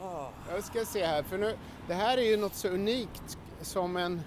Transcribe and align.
Ah, 0.00 0.28
jag 0.50 0.64
ska 0.64 0.84
se 0.84 1.06
här, 1.06 1.22
för 1.22 1.38
nu, 1.38 1.56
det 1.88 1.94
här 1.94 2.18
är 2.18 2.22
ju 2.22 2.36
något 2.36 2.54
så 2.54 2.68
unikt 2.68 3.38
som 3.60 3.96
en 3.96 4.22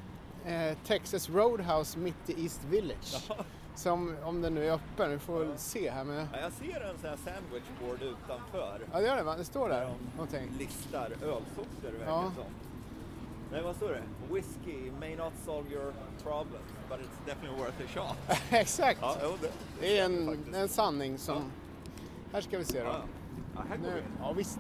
eh, 0.46 0.78
Texas 0.88 1.30
Roadhouse 1.30 2.00
mitt 2.00 2.30
i 2.30 2.44
East 2.44 2.64
Village. 2.64 3.32
Som, 3.80 4.16
om 4.24 4.42
den 4.42 4.54
nu 4.54 4.68
är 4.68 4.72
öppen, 4.74 5.12
vi 5.12 5.20
får 5.20 5.40
väl 5.40 5.58
se 5.58 5.92
här 5.92 6.04
med... 6.04 6.28
Ja, 6.34 6.40
jag 6.40 6.52
ser 6.54 6.82
en 6.82 6.98
sån 7.00 7.10
här 7.10 7.18
sandwichboard 7.18 8.02
utanför. 8.02 8.82
Ja 8.92 9.00
det 9.00 9.08
gör 9.08 9.16
det 9.16 9.24
va? 9.24 9.36
Det 9.38 9.44
står 9.46 9.70
där 9.70 9.80
Där 9.80 9.94
någonting. 10.16 10.48
de 10.58 10.64
listar 10.64 11.12
ölsorter 11.12 11.92
verkar 11.92 12.06
Ja. 12.12 12.22
som. 12.36 12.44
Nej, 13.52 13.62
vad 13.64 13.76
står 13.76 13.90
det? 13.90 14.34
Whiskey 14.34 14.92
may 15.00 15.16
not 15.16 15.34
solve 15.46 15.72
your 15.74 15.94
problems, 16.24 16.66
but 16.90 17.00
it's 17.00 17.26
definitely 17.26 17.60
worth 17.60 17.82
a 17.82 17.88
shot. 18.28 18.38
Exakt! 18.52 19.00
Ja, 19.02 19.16
jo, 19.24 19.30
det, 19.42 19.52
Det 19.80 19.98
är 20.00 20.06
en, 20.06 20.40
en 20.56 20.70
sanning 20.70 21.18
som... 21.18 21.44
Här 22.34 22.42
ska 22.42 22.58
vi 22.58 22.66
se 22.66 22.80
då. 22.84 22.86
Ja, 22.90 23.02
ja, 23.56 23.62
här 23.70 23.78
går 23.78 23.88
Nu, 23.88 23.96
vi. 23.96 24.02
ja 24.20 24.32
visst. 24.34 24.60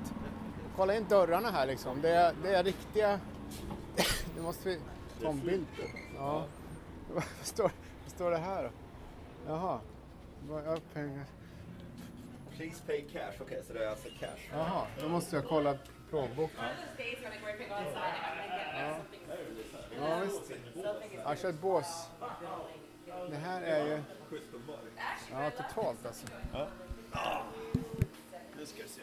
Kolla 0.76 0.95
in 0.95 1.05
dörrarna 1.09 1.51
här 1.51 1.65
liksom. 1.67 2.01
Det 2.01 2.09
är, 2.09 2.34
det 2.43 2.55
är 2.55 2.63
riktiga... 2.63 3.20
Det 4.35 4.41
måste 4.41 4.70
vi 4.70 4.79
ta 5.21 5.29
en 5.29 5.40
bild. 5.40 5.65
Ja. 6.17 6.43
Vad 7.13 7.23
står, 7.41 7.71
vad 8.04 8.12
står 8.12 8.31
det 8.31 8.38
här 8.38 8.63
då? 8.63 8.70
Jaha. 9.49 9.80
Vad- 10.48 10.66
Ja, 10.66 10.77
pengar. 10.94 11.26
Please 12.57 12.84
pay 12.85 13.02
cash. 13.02 13.34
Okej, 13.41 13.63
så 13.67 13.73
det 13.73 13.85
är 13.85 13.90
alltså 13.90 14.09
cash. 14.20 14.49
Jaha, 14.52 14.88
då 15.02 15.09
måste 15.09 15.35
jag 15.35 15.45
kolla 15.48 15.77
plånboken. 16.09 16.66
Ja, 19.99 20.20
visst. 20.23 20.51
Jag 21.23 21.38
kör 21.40 21.49
ett 21.49 21.62
bås. 21.62 22.10
Det 23.29 23.35
här 23.35 23.62
är 23.62 23.85
ju... 23.88 24.01
Ja, 25.32 25.51
totalt 25.51 26.05
alltså. 26.05 26.27
Nu 28.57 28.66
ska 28.66 28.84
vi 28.84 28.90
se. 28.90 29.01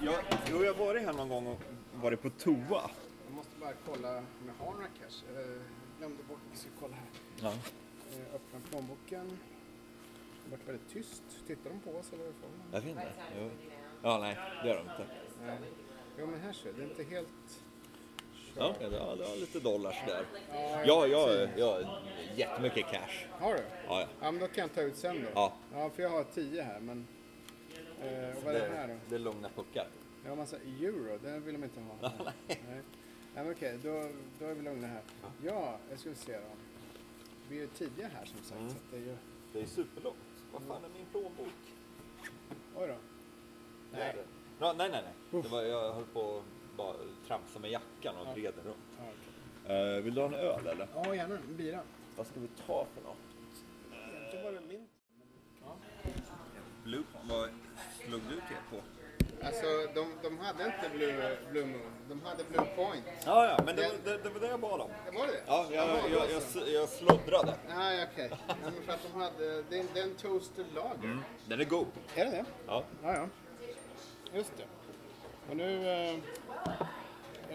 Jag, 0.00 0.14
jo, 0.50 0.64
jag 0.64 0.74
har 0.74 0.84
varit 0.86 1.02
här 1.02 1.12
någon 1.12 1.28
gång 1.28 1.46
och 1.46 1.60
varit 1.94 2.22
på 2.22 2.30
toa. 2.30 2.90
Jag 3.26 3.34
måste 3.34 3.56
bara 3.60 3.72
kolla 3.86 4.18
om 4.18 4.26
jag 4.46 4.66
har 4.66 4.72
några 4.72 4.86
cash. 4.86 5.24
Jag 5.34 5.44
glömde 5.98 6.22
bort. 6.22 6.38
Jag 6.50 6.58
ska 6.58 6.68
kolla 6.80 6.94
här. 6.94 7.06
Ja. 7.42 7.52
Eh, 8.12 8.34
Öppna 8.34 8.60
plånboken. 8.70 9.38
Det 10.44 10.50
har 10.50 10.56
varit 10.56 10.68
väldigt 10.68 10.88
tyst. 10.88 11.22
Tittar 11.46 11.70
de 11.70 11.80
på 11.80 11.98
oss 11.98 12.12
eller? 12.12 12.32
Jag 12.72 12.80
vet 12.80 12.90
inte. 12.90 13.12
Jo. 13.40 13.50
Ja, 14.02 14.18
nej, 14.18 14.38
det 14.62 14.68
gör 14.68 14.76
de 14.76 14.80
inte. 14.80 15.06
Nej. 15.46 15.58
Jo 16.18 16.26
men 16.26 16.40
här 16.40 16.52
ser 16.52 16.72
det 16.72 16.82
är 16.82 16.86
inte 16.88 17.04
helt... 17.04 17.62
Ja, 18.58 18.74
det 18.78 18.84
har 18.98 19.16
det 19.16 19.24
har 19.26 19.36
lite 19.36 19.60
dollars 19.60 19.96
där. 20.06 20.24
Ja, 20.52 20.82
Ja, 20.86 21.06
jag, 21.06 21.48
jag 21.56 21.66
har 21.72 22.02
jättemycket 22.36 22.86
cash. 22.86 23.26
Har 23.30 23.54
du? 23.54 23.60
Ja, 23.88 24.00
ja. 24.00 24.06
Ja 24.20 24.30
men 24.30 24.40
då 24.40 24.46
kan 24.46 24.62
jag 24.62 24.74
ta 24.74 24.80
ut 24.82 24.96
sen 24.96 25.22
då. 25.22 25.28
Ja. 25.34 25.52
Ja 25.72 25.90
för 25.90 26.02
jag 26.02 26.10
har 26.10 26.24
10 26.24 26.62
här 26.62 26.80
men... 26.80 27.06
Eh, 28.02 28.36
och 28.36 28.42
vad 28.44 28.54
är 28.54 28.60
det 28.68 28.76
här 28.76 28.88
då? 28.88 28.94
det 29.08 29.14
är 29.14 29.18
lugna 29.18 29.48
puckar. 29.48 29.86
Jag 30.22 30.30
har 30.30 30.36
massa 30.36 30.56
euro, 30.56 31.18
det 31.22 31.38
vill 31.38 31.54
de 31.54 31.64
inte 31.64 31.80
ha. 31.80 31.96
Nej. 32.02 32.36
Nej. 32.68 32.80
Ja, 33.34 33.42
men 33.42 33.52
okej, 33.52 33.78
då, 33.82 34.08
då 34.38 34.46
är 34.46 34.54
vi 34.54 34.62
lugna 34.62 34.86
här. 34.86 35.02
Ja, 35.44 35.78
jag 35.90 35.98
ska 35.98 36.14
se 36.14 36.32
då. 36.32 36.56
Vi 37.48 37.56
är 37.56 37.60
ju 37.60 37.66
tidiga 37.66 38.08
här 38.08 38.24
som 38.24 38.38
sagt. 38.38 38.60
Mm. 38.60 38.70
Så 38.70 38.76
det 38.90 38.96
är 38.96 39.00
ju... 39.00 39.16
Det 39.52 39.62
är 39.62 39.66
superlångt. 39.66 40.16
Vad 40.52 40.62
fan 40.62 40.84
är 40.84 40.88
min 40.88 41.06
plånbok? 41.06 41.54
Oj 42.76 42.86
då. 42.88 42.94
Nej. 43.92 44.16
Ja, 44.58 44.74
nej, 44.78 44.90
nej, 44.90 45.02
nej. 45.04 45.42
Det 45.42 45.48
var, 45.48 45.62
jag 45.62 45.92
höll 45.94 46.04
på 46.04 46.38
att 46.38 46.76
bara 46.76 46.94
tramsa 47.26 47.58
med 47.58 47.70
jackan 47.70 48.16
och 48.16 48.34
gled 48.34 48.54
runt. 48.64 48.76
Ja, 48.98 49.04
okej. 49.64 49.96
Uh, 49.96 50.02
vill 50.02 50.14
du 50.14 50.20
ha 50.20 50.28
en 50.28 50.34
öl 50.34 50.66
eller? 50.66 50.88
ja 50.94 51.14
gärna 51.14 51.34
en 51.34 51.56
bira. 51.56 51.80
Vad 52.16 52.26
ska 52.26 52.40
vi 52.40 52.48
ta 52.66 52.86
för 52.94 53.02
något? 53.02 53.16
Egentligen 53.92 54.44
var 54.44 54.52
det 54.52 54.60
min. 54.60 54.88
Blue, 56.84 57.04
vad 57.28 57.50
slog 58.06 58.20
du 58.20 58.34
till 58.34 58.56
på? 58.70 58.76
Alltså 59.42 59.66
de, 59.94 60.06
de 60.22 60.38
hade 60.38 60.64
inte 60.64 60.88
Blue, 60.96 61.36
Blue 61.50 61.64
Moon, 61.66 61.90
de 62.08 62.22
hade 62.22 62.44
Blue 62.44 62.66
Point. 62.76 63.04
Ja, 63.24 63.46
ja, 63.46 63.58
men 63.66 63.76
det, 63.76 63.82
var- 63.82 64.12
det, 64.12 64.22
det 64.22 64.28
var 64.28 64.40
det 64.40 64.46
jag 64.48 64.60
bad 64.60 64.80
om. 64.80 64.90
Det 65.10 65.18
var 65.18 65.26
det? 65.26 65.40
Ja, 65.46 65.66
jag, 65.70 65.88
Jaha, 65.88 65.98
jag, 66.10 66.20
då 66.28 66.60
jag, 66.60 66.68
jag, 66.68 66.88
sluddrade. 66.88 67.54
Nej, 67.68 68.06
okej. 68.12 68.30
Ja, 68.48 68.54
men 68.64 68.72
för 68.82 68.92
att 68.92 69.02
de 69.12 69.20
hade, 69.20 69.62
det, 69.62 69.78
är- 69.78 69.84
det 69.94 70.00
är 70.00 70.04
en 70.04 70.14
toasted 70.14 70.66
lager. 70.74 71.18
Den 71.48 71.60
är 71.60 71.64
god. 71.64 71.86
Är 72.14 72.24
det 72.24 72.30
det? 72.30 72.44
Ja. 72.66 72.84
Ja, 73.02 73.14
ja. 73.14 73.26
Just 74.34 74.52
det. 74.56 74.64
Och 75.50 75.56
nu 75.56 75.88
eh, 75.88 76.14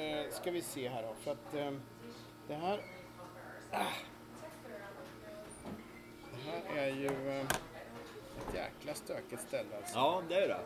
eh, 0.01 0.29
ska 0.31 0.51
vi 0.51 0.61
se 0.61 0.89
här 0.89 1.01
då, 1.03 1.15
för 1.23 1.31
att 1.31 1.53
eh, 1.55 1.71
det 2.47 2.53
här... 2.55 2.81
Ah, 3.71 3.85
det 6.31 6.51
här 6.75 6.83
är 6.83 6.87
ju 6.95 7.29
eh, 7.29 7.41
ett 7.45 8.53
jäkla 8.55 8.93
stökigt 8.93 9.41
ställe 9.41 9.77
alltså. 9.77 9.95
ja, 9.95 10.21
det 10.29 10.35
är 10.35 10.47
det. 10.47 10.59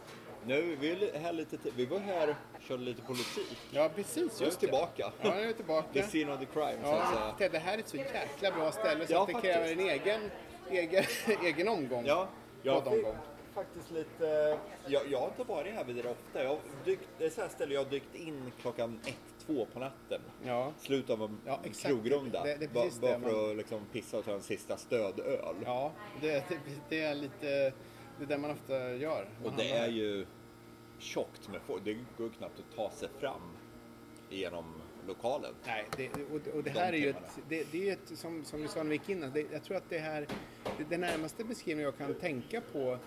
Nu, 0.48 0.76
vi, 0.80 1.10
är 1.10 1.20
här 1.20 1.34
lite, 1.34 1.58
vi 1.76 1.86
var 1.86 2.00
här 2.00 2.30
och 2.30 2.62
körde 2.62 2.84
lite 2.84 3.02
politik. 3.02 3.58
Ja, 3.72 3.90
precis. 3.96 4.16
Nu 4.18 4.24
är 4.26 4.40
vi 4.40 4.46
Just 4.46 4.60
tillbaka. 4.60 5.12
Ja, 5.22 5.34
nu 5.36 5.50
är 5.50 5.54
tillbaka. 5.54 5.88
The 5.94 6.02
scene 6.04 6.34
of 6.34 6.40
the 6.40 6.46
crime, 6.46 6.78
så 6.84 6.90
att 6.90 7.14
Ja, 7.16 7.36
säga. 7.38 7.50
det 7.50 7.58
här 7.60 7.74
är 7.74 7.78
ett 7.80 7.88
så 7.88 7.98
jäkla 7.98 8.52
bra 8.52 8.72
ställe 8.72 9.08
så 9.08 9.14
Ja, 9.14 9.22
att 9.22 9.28
det 9.28 9.34
faktiskt. 9.34 9.54
kräver 9.54 9.72
en 9.72 9.80
egen, 9.80 10.22
egen, 10.70 11.04
egen 11.46 11.68
omgång. 11.68 12.04
Ja, 12.06 12.28
jag 12.64 12.76
fick 12.76 12.84
Poddomgång. 12.84 13.16
faktiskt 13.54 13.92
lite... 13.92 14.58
Jag, 14.88 15.02
jag 15.12 15.20
har 15.20 15.28
inte 15.28 15.44
varit 15.44 15.74
här 15.74 15.84
vid 15.84 15.96
det 15.96 16.10
ofta. 16.10 16.44
Jag 16.44 16.58
dykt, 16.86 17.04
det 17.18 17.26
är 17.26 17.30
så 17.30 17.42
här 17.42 17.50
ställe 17.50 17.74
jag 17.74 17.84
har 17.84 17.90
dykt 17.90 18.16
in 18.16 18.52
klockan 18.62 19.00
ett, 19.06 19.46
två 19.46 19.66
på 19.74 19.80
natten. 19.80 20.22
Ja. 20.46 20.72
Slut 20.80 21.10
av 21.10 21.22
en 21.22 21.38
Ja, 21.46 21.60
krogrunda. 21.84 22.44
Det- 22.44 22.56
det 22.56 22.74
bara 22.74 22.84
det 22.84 23.20
för 23.20 23.50
att 23.52 23.58
liksom 23.58 23.82
pissa 23.94 24.18
och 24.18 24.26
ta 24.26 24.32
en 24.32 24.42
sista 24.42 24.78
stödöl. 24.78 25.56
Ja, 25.66 25.92
det, 26.22 26.32
det, 26.50 26.58
det 26.90 27.02
är 27.02 27.16
lite 27.16 27.74
det 28.18 28.24
är 28.24 28.28
det 28.28 28.38
man 28.38 28.52
ofta 28.52 28.90
gör. 28.90 29.28
Och 29.44 29.52
det 29.58 29.70
är 29.72 29.88
ju 29.88 30.26
tjockt 31.00 31.50
med 31.50 31.62
folk. 31.62 31.84
Det 31.86 31.94
går 32.18 32.30
knappt 32.30 32.60
att 32.60 32.76
ta 32.76 32.92
sig 32.92 33.10
fram 33.20 33.42
genom 34.30 34.66
lokalen. 35.08 35.54
Nej, 35.66 35.86
det, 35.98 36.10
och, 36.14 36.32
och 36.34 36.42
det 36.44 36.62
De 36.62 36.70
här 36.70 36.94
är 36.94 36.98
ju 36.98 37.04
timmarna. 37.04 37.26
ett, 37.28 37.40
det, 37.50 37.72
det 37.72 37.90
är 37.90 37.94
ett, 37.94 38.18
som, 38.18 38.46
som 38.46 38.62
vi 38.62 38.68
sa 38.68 38.84
när 38.84 38.90
vi 38.90 38.96
gick 38.96 39.10
innan, 39.10 39.32
det, 39.32 39.46
jag 39.52 39.64
tror 39.64 39.78
att 39.78 39.90
det 39.90 39.98
här, 39.98 40.28
det, 40.90 40.98
närmaste 40.98 41.44
beskrivningen 41.44 41.94
jag 42.00 42.08
kan 42.08 42.14
tänka 42.20 42.62
på, 42.62 42.98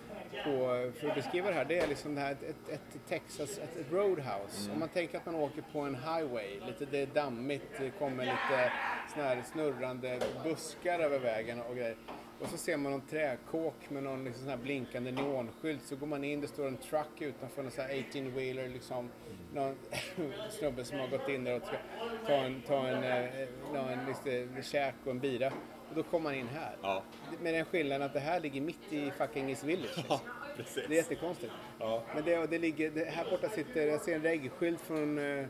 på 0.44 0.90
för 1.00 1.08
att 1.08 1.14
beskriva 1.14 1.48
det 1.48 1.54
här, 1.54 1.64
det 1.64 1.78
är 1.78 1.86
liksom 1.86 2.14
det 2.14 2.20
här, 2.20 2.32
ett, 2.32 2.42
ett, 2.42 2.68
ett 2.68 3.06
Texas, 3.08 3.58
ett, 3.58 3.76
ett 3.76 3.92
roadhouse. 3.92 4.60
Mm. 4.64 4.72
Om 4.72 4.80
man 4.80 4.88
tänker 4.88 5.18
att 5.18 5.26
man 5.26 5.34
åker 5.34 5.64
på 5.72 5.80
en 5.80 5.94
highway, 5.94 6.60
lite, 6.66 6.86
det 6.90 6.98
är 6.98 7.06
dammigt, 7.06 7.66
det 7.78 7.90
kommer 7.90 8.24
lite 8.24 8.72
såna 9.14 9.24
här 9.24 9.42
snurrande 9.52 10.20
buskar 10.44 11.00
över 11.00 11.18
vägen 11.18 11.60
och 11.60 11.76
grejer. 11.76 11.96
Och 12.40 12.48
så 12.48 12.56
ser 12.56 12.76
man 12.76 12.92
någon 12.92 13.00
träkåk 13.00 13.90
med 13.90 14.02
någon 14.02 14.24
liksom 14.24 14.42
sån 14.42 14.50
här 14.50 14.56
blinkande 14.56 15.12
neonskylt. 15.12 15.82
Så 15.82 15.96
går 15.96 16.06
man 16.06 16.24
in, 16.24 16.40
det 16.40 16.48
står 16.48 16.66
en 16.66 16.76
truck 16.76 17.20
utanför, 17.20 17.64
en 17.64 17.70
sån 17.70 17.84
här 17.84 17.94
18-wheeler 17.94 18.68
liksom. 18.68 19.10
Någon 19.54 19.76
snubbe 20.50 20.84
som 20.84 20.98
har 20.98 21.08
gått 21.08 21.28
in 21.28 21.44
där 21.44 21.56
och 21.56 21.66
ska 21.66 21.76
ta 22.26 22.32
en, 22.32 22.62
ta 22.62 22.86
en, 22.86 23.02
ta 23.72 23.90
en 23.90 24.06
lite 24.06 24.62
käk 24.62 24.94
och 25.04 25.10
en 25.10 25.20
bira. 25.20 25.52
Och 25.88 25.94
då 25.94 26.02
kommer 26.02 26.24
man 26.24 26.34
in 26.34 26.48
här. 26.48 26.76
Ja, 26.82 27.02
Med 27.42 27.54
den 27.54 27.64
skillnaden 27.64 28.06
att 28.06 28.12
det 28.12 28.20
här 28.20 28.40
ligger 28.40 28.60
mitt 28.60 28.92
i 28.92 29.10
fucking 29.10 29.50
East 29.50 29.64
Village. 29.64 29.96
Liksom. 29.96 30.18
precis. 30.56 30.84
Det 30.88 30.94
är 30.94 30.96
jättekonstigt. 30.96 31.52
Ja. 31.78 32.02
Men 32.14 32.24
det, 32.24 32.38
och 32.38 32.48
det 32.48 32.58
ligger, 32.58 32.90
det, 32.90 33.04
här 33.04 33.30
borta 33.30 33.48
sitter, 33.48 33.86
jag 33.86 34.00
ser 34.00 34.14
en 34.14 34.22
reggskylt 34.22 34.80
från 34.80 35.18
eh, 35.18 35.46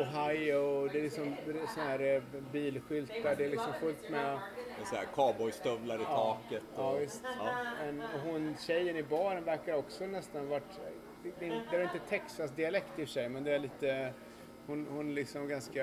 Ohio 0.00 0.54
och 0.54 0.88
det 0.92 0.98
är 0.98 1.02
liksom 1.02 1.36
så 1.74 1.80
här 1.80 2.00
eh, 2.14 2.22
bilskyltar. 2.52 3.34
Det 3.38 3.44
är 3.44 3.50
liksom 3.50 3.72
fullt 3.80 4.10
med 4.10 4.38
Det 4.76 4.82
är 4.82 4.86
så 4.86 4.96
här 4.96 5.04
cowboystövlar 5.14 6.02
i 6.02 6.04
taket. 6.04 6.62
Ja, 6.76 6.90
och- 6.90 7.00
visst. 7.00 7.22
Ja. 7.38 7.50
En, 7.84 8.00
och 8.00 8.20
hon, 8.20 8.56
tjejen 8.66 8.96
i 8.96 9.02
baren 9.02 9.44
verkar 9.44 9.74
också 9.74 10.06
nästan 10.06 10.48
varit... 10.48 10.80
Det, 11.22 11.46
det, 11.46 11.60
det 11.70 11.76
är 11.76 11.82
inte 11.82 11.98
Texas-dialekt 12.08 12.98
i 12.98 13.04
och 13.04 13.08
för 13.08 13.12
sig, 13.12 13.28
men 13.28 13.44
det 13.44 13.54
är 13.54 13.58
lite... 13.58 14.12
Hon, 14.66 14.86
hon 14.90 15.14
liksom 15.14 15.48
ganska... 15.48 15.82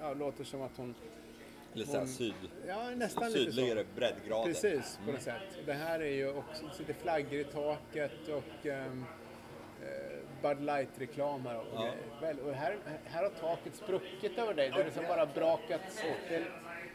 Ja, 0.00 0.14
låter 0.14 0.44
som 0.44 0.62
att 0.62 0.76
hon... 0.76 0.94
Eller 1.74 1.84
så 1.84 1.92
här 1.92 1.98
Hon- 1.98 2.08
syd, 2.08 2.34
Ja, 2.68 2.90
nästan 2.90 3.32
lite 3.32 3.50
så. 3.52 3.56
sydligare 3.56 3.84
breddgrader. 3.96 4.44
Precis, 4.52 4.98
på 5.06 5.12
något 5.12 5.22
sätt. 5.22 5.58
Det 5.66 5.72
här 5.72 6.00
är 6.00 6.12
ju 6.14 6.28
också... 6.32 6.64
Så 6.72 6.82
det 6.86 6.92
är 6.92 7.02
flaggor 7.02 7.34
i 7.40 7.44
taket 7.44 8.28
och... 8.28 8.66
Um, 8.66 9.04
Bud 10.42 10.60
Light-reklam 10.62 11.46
här 11.46 11.58
och 11.58 11.66
Ja. 11.74 11.90
grejer. 12.20 12.40
Och 12.44 12.54
här, 12.54 12.76
här 13.04 13.22
har 13.22 13.30
taket 13.30 13.74
spruckit 13.74 14.38
över 14.38 14.54
dig. 14.54 14.68
Det 14.70 14.74
har 14.76 14.84
liksom 14.84 15.04
bara 15.08 15.26
brakats 15.26 15.98
åt. 15.98 16.28
Det 16.28 16.42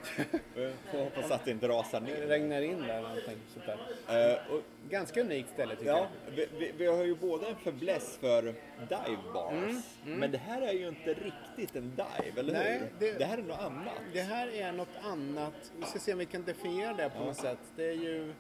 får 0.92 0.98
hoppas 1.04 1.32
att 1.32 1.46
det 1.46 1.52
inte 1.52 1.68
rasar 1.68 2.00
det 2.00 2.06
ner. 2.06 2.28
regnar 2.28 2.62
in 2.62 2.82
där 2.82 3.02
någonting 3.02 3.38
sånt 3.54 3.66
där. 4.08 4.32
Eh, 4.32 4.54
och, 4.54 4.62
Ganska 4.90 5.22
unikt 5.22 5.50
ställe 5.50 5.76
tycker 5.76 5.92
ja, 5.92 6.08
jag. 6.26 6.32
vi, 6.36 6.48
vi, 6.60 6.72
vi 6.78 6.86
har 6.88 7.04
ju 7.04 7.16
båda 7.16 7.48
en 7.48 7.56
fäbless 7.56 8.18
för 8.22 8.42
dive 8.90 9.18
bars. 9.34 9.54
Mm, 9.54 10.20
Men 10.20 10.32
det 10.32 10.38
här 10.38 10.62
är 10.62 10.74
ju 10.74 10.88
inte 10.88 11.14
riktigt 11.14 11.76
en 11.76 11.90
dive, 11.96 12.40
eller 12.40 12.54
Nej, 12.54 12.80
hur? 12.80 12.90
det- 13.00 13.20
Det... 13.20 13.26
här 13.26 13.38
är 13.38 13.42
något 13.42 13.60
annat. 13.60 13.94
Det 14.14 14.22
här 14.22 14.48
är 14.48 14.72
något 14.72 14.96
annat. 15.04 15.72
Vi 15.80 15.86
ska 15.86 16.00
se 16.00 16.14
om 16.14 16.20
vi 16.20 16.26
kan 16.26 16.44
definiera 16.44 16.94
det 16.94 17.10
på 17.10 17.24
något 17.24 17.38
sätt. 17.38 17.60
Det 17.76 17.84
är 17.90 17.94
ju... 17.94 18.34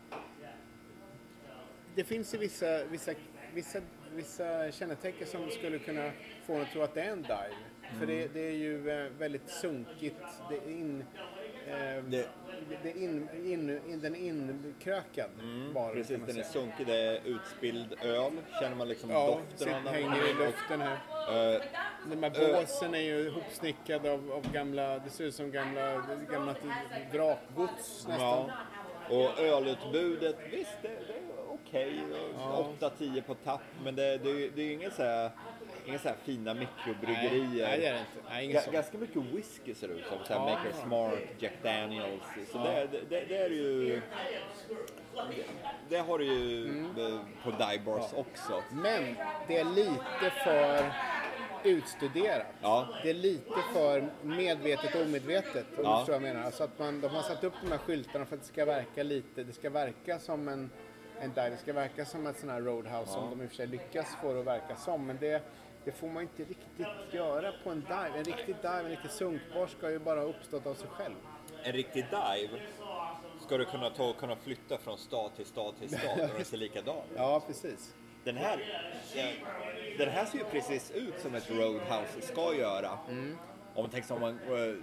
Det 1.95 2.03
finns 2.03 2.33
ju 2.33 2.37
vissa, 2.37 2.85
vissa, 2.85 3.11
vissa 3.53 3.79
vissa 4.15 4.71
kännetecken 4.71 5.27
som 5.27 5.49
skulle 5.49 5.79
kunna 5.79 6.11
få 6.45 6.53
en 6.53 6.61
att 6.61 6.71
tro 6.71 6.81
att 6.81 6.93
det 6.93 7.01
är 7.01 7.11
en 7.11 7.21
dive. 7.21 7.55
För 7.99 8.05
det, 8.05 8.27
det 8.33 8.39
är 8.39 8.51
ju 8.51 8.89
eh, 8.89 9.11
väldigt 9.17 9.49
sunkigt. 9.49 10.15
Det 10.49 10.55
är 10.55 10.69
in, 10.71 11.03
eh, 11.67 12.03
Det- 12.03 12.27
det 12.83 12.91
in, 12.97 13.29
in, 13.45 13.79
in, 13.89 13.99
den 14.01 14.15
inkrökad 14.15 15.29
baren 15.73 15.93
Precis, 15.95 16.19
den 16.27 16.37
är 16.37 16.43
sunkig. 16.43 16.87
Det 16.87 16.95
är 16.97 17.19
utspilld 17.25 17.93
öl. 18.03 18.31
Känner 18.61 18.75
man 18.75 18.87
liksom 18.87 19.09
Ja, 19.09 19.39
doften 19.49 19.73
av 19.75 19.83
den. 19.83 19.93
hänger 19.93 20.29
i 20.29 20.33
luften 20.33 20.81
här. 20.81 20.93
Eh, 21.55 21.61
De 22.09 22.23
här 22.23 22.29
båsen 22.61 22.93
är 22.95 22.99
ju 22.99 23.19
ihopsnickrade 23.19 24.11
av, 24.11 24.31
av 24.31 24.51
gamla, 24.53 24.99
det 24.99 25.09
ser 25.09 25.23
ut 25.23 25.35
som 25.35 25.51
gamla, 25.51 26.03
gamla 26.31 26.55
vrakgods 27.13 28.07
nästan. 28.07 28.17
Ja. 28.19 28.49
Och 29.09 29.39
ölutbudet, 29.39 30.35
visst 30.51 30.77
det, 30.81 30.87
det 30.87 31.13
är 31.13 31.53
okej. 31.53 31.99
8-10 32.79 33.21
på 33.21 33.33
tapp. 33.35 33.61
Men 33.83 33.95
det, 33.95 34.17
det, 34.17 34.29
är- 34.29 34.51
det 34.55 34.61
är 34.61 34.71
inga 34.73 34.89
så 34.91 35.03
här, 35.03 35.29
inga 35.85 35.99
så 35.99 36.07
här 36.07 36.15
fina 36.23 36.53
mikrobryggerier. 36.53 37.67
Nej, 37.67 37.79
nej, 37.79 37.79
det 37.79 37.87
är 37.87 37.93
det 37.93 37.99
inte. 37.99 38.29
Nej, 38.29 38.47
Ga- 38.47 38.71
ganska 38.71 38.97
mycket 38.97 39.15
whisky 39.21 39.73
ser 39.73 39.87
det 39.87 39.93
ut 39.93 40.05
som. 40.07 40.17
Så 40.25 40.33
här 40.33 40.49
Ja. 40.49 40.57
Maker's 40.57 40.87
Mark, 40.89 41.35
Jack 41.39 41.53
Daniels. 41.63 42.23
Så 42.51 42.57
det, 42.57 42.87
det, 42.91 42.99
det, 43.09 43.25
det 43.29 43.37
är 43.37 43.49
ju... 43.49 44.01
Det 45.89 45.97
har 45.97 46.17
du 46.19 46.25
ju 46.25 46.65
Mm. 46.69 46.85
eh, 46.85 47.19
på 47.43 47.51
dive 47.51 47.83
bars 47.85 48.13
också. 48.15 48.63
Men 48.71 49.15
det 49.47 49.57
är 49.57 49.63
lite 49.65 50.29
för 50.43 50.91
utstuderat. 51.63 52.45
Ja. 52.61 52.87
Det 53.03 53.09
är 53.09 53.13
lite 53.13 53.53
för 53.73 54.09
medvetet 54.21 54.95
och 54.95 55.01
omedvetet. 55.01 55.65
Om 55.77 55.83
Ja. 55.83 56.03
du 56.05 56.11
jag 56.11 56.21
menar. 56.21 56.43
Alltså 56.43 56.63
att 56.63 56.79
man, 56.79 57.01
de 57.01 57.07
har 57.07 57.21
satt 57.21 57.43
upp 57.43 57.53
de 57.63 57.71
här 57.71 57.77
skyltarna 57.77 58.25
för 58.25 58.35
att 58.35 58.41
det 58.41 58.47
ska 58.47 58.65
verka 58.65 59.03
lite, 59.03 59.43
det 59.43 59.53
ska 59.53 59.69
verka 59.69 60.19
som 60.19 60.47
en, 60.47 60.69
en 61.19 61.29
dive, 61.29 61.49
det 61.49 61.57
ska 61.57 61.73
verka 61.73 62.05
som 62.05 62.27
ett 62.27 62.39
sån 62.39 62.49
här 62.49 62.61
roadhouse 62.61 63.11
som 63.11 63.29
de 63.29 63.41
i 63.41 63.45
och 63.45 63.49
för 63.49 63.55
sig 63.55 63.67
lyckas 63.67 64.15
få 64.21 64.33
det 64.33 64.39
att 64.39 64.45
verka 64.45 64.75
som. 64.75 65.05
Men 65.05 65.17
det, 65.19 65.41
det 65.85 65.91
får 65.91 66.07
man 66.07 66.23
inte 66.23 66.43
riktigt 66.43 67.13
göra 67.13 67.51
på 67.63 67.69
en 67.69 67.81
dive. 67.81 68.11
En 68.17 68.23
riktig 68.23 68.55
dive, 68.55 68.79
en 68.79 68.89
riktig 68.89 69.11
sunkbar 69.11 69.67
ska 69.67 69.91
ju 69.91 69.99
bara 69.99 70.19
ha 70.19 70.27
uppstått 70.27 70.65
av 70.65 70.73
sig 70.73 70.89
själv. 70.89 71.15
En 71.63 71.73
riktig 71.73 72.05
dive 72.05 72.61
ska 73.45 73.57
du 73.57 73.65
kunna 73.65 73.89
ta 73.89 74.09
och 74.09 74.17
kunna 74.17 74.35
flytta 74.35 74.77
från 74.77 74.97
stad 74.97 75.31
till 75.35 75.45
stad 75.45 75.73
till 75.79 75.89
stad 75.89 76.19
och 76.21 76.35
den 76.35 76.45
ser 76.45 76.57
likadan 76.57 76.95
ut. 76.95 77.03
Ja, 77.15 77.43
precis. 77.47 77.95
Den 78.23 78.37
här, 78.37 78.57
eh, 79.15 79.25
den 79.97 80.09
här 80.09 80.25
ser 80.25 80.37
ju 80.37 80.43
precis 80.43 80.91
ut 80.91 81.19
som 81.19 81.35
ett 81.35 81.51
roadhouse 81.51 82.21
ska 82.21 82.55
göra. 82.55 82.99
Mm. 83.09 83.37
Om 83.75 83.83
man 83.83 83.91
tänker 83.91 84.07
sig 84.07 84.15
om 84.15 84.21
man 84.21 84.39
uh, 84.39 84.77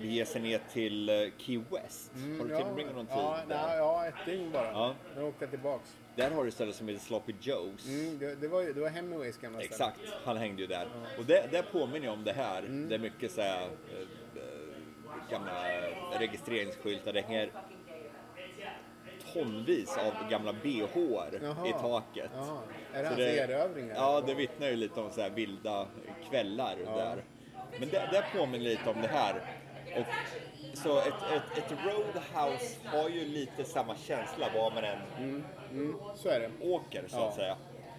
beger 0.00 0.24
sig 0.24 0.42
ner 0.42 0.60
till 0.72 1.08
eh, 1.08 1.14
Key 1.38 1.60
West. 1.70 2.12
har 2.14 2.48
du 2.48 2.56
tillbringat 2.56 2.94
någon 2.94 3.06
tid 3.06 3.16
Mm, 3.16 3.32
ja, 3.32 3.38
nej, 3.48 3.76
ja, 3.76 4.06
ett 4.06 4.26
dygn 4.26 4.52
bara. 4.52 4.72
Ja. 4.72 4.94
Åkte 5.22 5.44
jag 5.44 5.50
tillbaks. 5.50 5.96
Där 6.16 6.30
har 6.30 6.44
du 6.44 6.50
stället 6.50 6.74
som 6.74 6.88
heter 6.88 7.00
Sloppy 7.00 7.32
Joe's. 7.32 7.88
Mm, 7.88 8.18
det, 8.18 8.34
det, 8.34 8.48
var 8.48 8.62
det 8.62 8.80
var 8.80 8.88
Hemingways 8.88 9.38
gamla 9.38 9.58
ställe. 9.58 9.70
Exakt, 9.70 10.00
han 10.24 10.36
hängde 10.36 10.62
ju 10.62 10.68
där. 10.68 10.88
Och 11.18 11.24
det, 11.24 11.48
det 11.50 11.62
påminner 11.62 12.06
ju 12.06 12.12
om 12.12 12.24
det 12.24 12.32
här. 12.32 12.58
Mm. 12.58 12.88
Det 12.88 12.94
är 12.94 12.98
mycket 12.98 13.32
så 13.32 13.40
här, 13.40 13.62
eh, 13.62 15.30
gamla 15.30 15.64
registreringsskyltar. 16.18 17.12
Det 17.12 17.20
hänger 17.20 17.50
tonvis 19.32 19.96
av 19.98 20.30
gamla 20.30 20.52
bh 20.52 20.98
i 21.66 21.72
taket. 21.80 22.30
Jaha. 22.34 22.58
Är 22.92 23.02
det 23.02 23.08
hans 23.08 23.18
erövringar? 23.20 23.94
Ja, 23.94 24.22
det 24.26 24.34
vittnar 24.34 24.68
ju 24.68 24.76
lite 24.76 25.00
om 25.00 25.10
så 25.10 25.20
här 25.20 25.30
vilda 25.30 25.86
kvällar 26.30 26.76
där. 26.84 27.24
Men 27.78 27.88
det, 27.88 28.08
det 28.12 28.24
påminner 28.38 28.64
lite 28.64 28.90
om 28.90 29.02
det 29.02 29.08
här. 29.08 29.34
Och, 29.96 30.06
så 30.82 30.98
ett, 30.98 31.06
ett, 31.06 31.58
ett 31.58 31.72
roadhouse 31.84 32.76
har 32.84 33.08
ju 33.08 33.24
lite 33.24 33.64
samma 33.64 33.96
känsla 33.96 34.46
var 34.54 34.70
man 34.70 34.84
än 34.84 34.98
Mm, 35.70 35.96
så 36.16 36.28
är 36.28 36.40
det. 36.40 36.50
åker 36.60 37.04
så 37.08 37.16
Ja. 37.16 37.28
att 37.28 37.34
säga. 37.34 37.56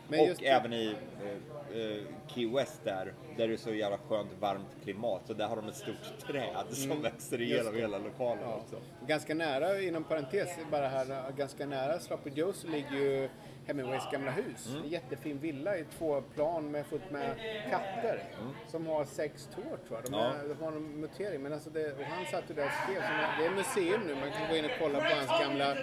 Men 0.08 0.20
och 0.20 0.28
det- 0.40 0.48
även 0.48 0.74
i 0.74 0.96
eh, 1.24 1.80
eh, 1.82 1.98
Key 2.28 2.48
West 2.54 2.82
där, 2.84 3.14
där 3.38 3.48
det 3.48 3.54
är 3.54 3.58
så 3.58 3.74
jävla 3.74 3.98
skönt 3.98 4.30
varmt 4.40 4.68
klimat. 4.84 5.22
Så 5.28 5.34
där 5.34 5.48
har 5.48 5.56
de 5.56 5.68
ett 5.68 5.76
stort 5.76 6.20
träd 6.28 6.66
som 6.70 7.02
växer 7.02 7.36
Mm. 7.38 7.50
just 7.50 7.62
igenom 7.62 7.76
hela 7.76 7.98
lokalen 7.98 8.44
Ja. 8.44 8.56
också. 8.56 8.76
Ganska 9.08 9.34
nära, 9.36 9.82
inom 9.82 10.04
parentes, 10.04 10.50
bara 10.72 10.88
här, 10.88 11.32
ganska 11.38 11.66
nära 11.66 12.00
Sloppy 12.00 12.30
Joe's 12.30 12.72
ligger 12.72 12.92
ju 12.98 13.30
Hemingways 13.68 14.04
gamla 14.12 14.32
hus. 14.32 14.68
Mm. 14.70 14.84
En 14.84 14.90
jättefin 14.90 15.40
villa 15.40 15.78
i 15.78 15.86
två 15.98 16.22
plan 16.22 16.72
med 16.72 16.86
fullt 16.86 17.12
med 17.12 17.36
katter. 17.70 18.24
Mm. 18.42 18.54
Som 18.68 18.88
har 18.88 19.06
sex 19.06 19.50
tår 19.56 19.62
tror 19.88 20.00
jag. 20.04 20.12
De, 20.12 20.14
Ja. 20.18 20.34
är, 20.34 20.48
de 20.50 20.64
har 20.64 20.72
en 20.72 21.00
mutering. 21.02 21.42
Men 21.42 21.54
alltså 21.54 21.70
det, 21.70 21.92
och 21.94 22.04
han 22.04 22.26
satt 22.26 22.44
ju 22.50 22.54
där 22.54 22.66
och 22.66 22.72
skrev. 22.84 23.02
Det 23.40 23.46
är 23.46 23.50
museum 23.52 24.02
nu. 24.08 24.16
Man 24.16 24.32
kan 24.32 24.50
gå 24.50 24.56
in 24.58 24.66
och 24.66 24.72
kolla 24.80 25.00
på 25.00 25.06
hans 25.16 25.42
gamla 25.42 25.76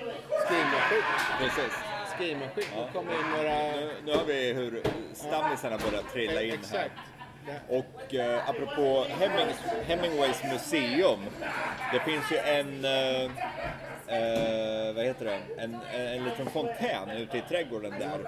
skrivmaskin. 0.47 1.03
Precis. 1.38 1.73
Skrivmaskin. 2.15 2.65
Då 2.77 2.88
kommer 3.00 3.12
in 3.12 3.31
några... 3.37 3.55
Nu, 3.77 3.93
nu 4.05 4.12
har 4.17 4.25
vi 4.25 4.53
hur 4.53 4.83
stammisarna 5.12 5.79
börjar 5.79 6.03
trilla 6.03 6.43
in 6.43 6.50
här. 6.50 6.55
Exakt. 6.59 6.93
Det- 7.47 7.76
Och 7.79 8.15
eh, 8.15 8.49
apropå 8.50 9.05
Hemmings, 9.09 9.59
Hemingways 9.87 10.43
museum. 10.53 11.21
Det 11.93 12.00
finns 12.00 12.33
ju 12.33 12.37
en, 12.37 12.85
eh, 12.85 13.31
eh, 14.11 14.95
vad 14.95 15.05
heter 15.05 15.25
det, 15.25 15.41
en, 15.62 15.77
en 15.95 16.25
liten 16.25 16.47
fontän 16.47 17.11
ute 17.11 17.39
i 17.39 17.43
trädgården 17.49 17.95
där. 17.99 18.19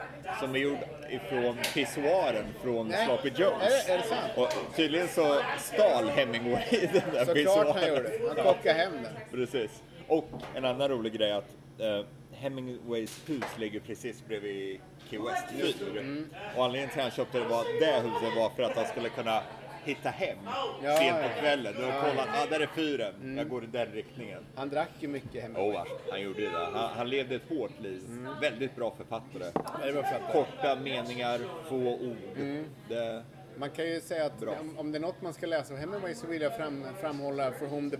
Som 0.40 0.54
är 0.54 0.58
gjord 0.58 0.78
ifrån 1.10 1.56
pissoaren 1.74 2.44
från 2.62 2.88
Nej. 2.88 3.06
Sloppy 3.06 3.30
Joe's. 3.30 3.60
Är 3.88 3.92
är 3.94 3.98
det 3.98 4.04
sant? 4.04 4.32
Och 4.36 4.48
tydligen 4.76 5.08
så 5.08 5.40
stal 5.58 6.08
Hemingway 6.08 6.62
den 6.70 6.92
där 6.92 7.18
Såklart 7.18 7.34
pissoaren. 7.34 7.72
han 7.74 7.88
gjorde. 7.88 8.10
Han 8.28 8.36
Ja. 8.36 8.42
kockade 8.42 8.72
hem 8.78 8.92
den. 9.02 9.12
Precis. 9.30 9.82
Och 10.08 10.28
en 10.54 10.64
annan 10.64 10.88
rolig 10.88 11.12
grej 11.12 11.30
är 11.30 11.34
att 11.36 11.54
eh, 11.80 12.06
Hemingways 12.32 13.20
hus 13.26 13.44
ligger 13.58 13.80
precis 13.80 14.24
bredvid 14.28 14.80
Key 15.10 15.18
West 15.18 15.44
fyr. 15.80 15.90
Mm. 15.98 16.28
Och 16.56 16.64
anledningen 16.64 16.90
till 16.90 16.98
att 17.00 17.04
han 17.04 17.10
köpte 17.16 17.38
det, 17.38 17.44
var, 17.44 17.64
det 17.80 18.08
huset 18.08 18.36
var 18.36 18.50
för 18.56 18.62
att 18.62 18.76
han 18.76 18.86
skulle 18.86 19.08
kunna 19.08 19.42
hitta 19.84 20.08
hem 20.08 20.38
Ja, 20.44 20.96
sent 20.96 21.08
ja. 21.08 21.16
Mm. 21.18 21.22
på 21.30 21.40
kvällen. 21.40 21.74
Då 21.76 21.80
kollade 21.82 22.30
han, 22.30 22.42
ah, 22.42 22.46
där 22.50 22.60
är 22.60 22.66
fyren, 22.66 23.36
jag 23.36 23.48
går 23.48 23.64
i 23.64 23.66
den 23.66 23.92
riktningen. 23.92 24.44
Han 24.54 24.68
drack 24.68 24.90
ju 24.98 25.08
mycket 25.08 25.42
Hemingway. 25.42 25.76
Oh, 25.76 25.86
han 26.10 26.22
gjorde 26.22 26.42
det. 26.42 26.58
Han, 26.58 26.90
han 26.96 27.08
levde 27.10 27.34
ett 27.34 27.48
hårt 27.48 27.80
liv. 27.80 28.02
Väldigt 28.40 28.76
bra 28.76 28.94
författare. 28.96 29.92
Bra. 29.92 30.02
Korta 30.32 30.76
meningar, 30.76 31.40
få 31.68 31.76
ord. 31.76 32.16
Mm. 32.36 32.64
Det, 32.88 33.22
Man 33.56 33.70
kan 33.70 33.84
ju 33.84 34.00
säga 34.00 34.26
att 34.26 34.40
Bra. 34.40 34.54
om, 34.60 34.78
om 34.78 34.92
det 34.92 34.98
är 34.98 35.00
något 35.00 35.22
man 35.22 35.34
ska 35.34 35.46
läsa 35.46 35.74
av 35.74 35.80
Hemingway 35.80 36.14
så 36.14 36.26
vill 36.26 36.42
jag 36.42 36.56
fram, 36.56 36.84
framhålla 37.00 37.52
For 37.52 37.66
Whom 37.66 37.90
the 37.90 37.96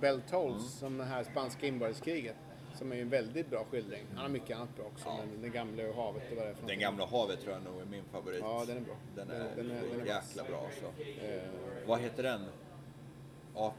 Bell, 0.00 0.20
Tolls, 0.30 0.72
som 0.78 0.98
det 0.98 1.04
här 1.04 1.22
spanska 1.22 1.66
inbördeskriget. 1.66 2.36
Som 2.82 2.92
är 2.92 2.96
en 3.02 3.08
väldigt 3.08 3.50
bra 3.50 3.64
skildring. 3.70 4.02
Han 4.14 4.18
har 4.22 4.28
mycket 4.28 4.56
annat 4.56 4.76
bra 4.76 4.84
också, 4.84 5.08
men 5.08 5.42
Det 5.42 5.48
gamla 5.48 5.88
och 5.88 5.94
havet 5.94 6.22
och 6.30 6.36
vad 6.36 6.46
det 6.46 6.50
är 6.50 6.54
för 6.54 6.66
den 6.66 6.78
gamla 6.78 7.06
havet 7.06 7.40
tror 7.40 7.52
jag 7.54 7.62
nog 7.64 7.80
är 7.80 7.84
min 7.84 8.04
favorit. 8.12 8.40
Ja, 8.40 8.64
den 8.66 8.76
är 8.76 8.80
bra. 8.80 8.94
Den 9.16 9.30
är, 9.30 9.38
Den- 9.38 9.56
den 9.56 9.70
är- 9.70 9.82
den 9.90 10.00
är 10.00 10.06
jäkla 10.06 10.44
bra 10.44 10.66
alltså. 10.66 11.02
Eh, 11.26 11.42
Vad 11.86 12.00
heter 12.00 12.22
den? 12.22 12.44
Af 13.54 13.72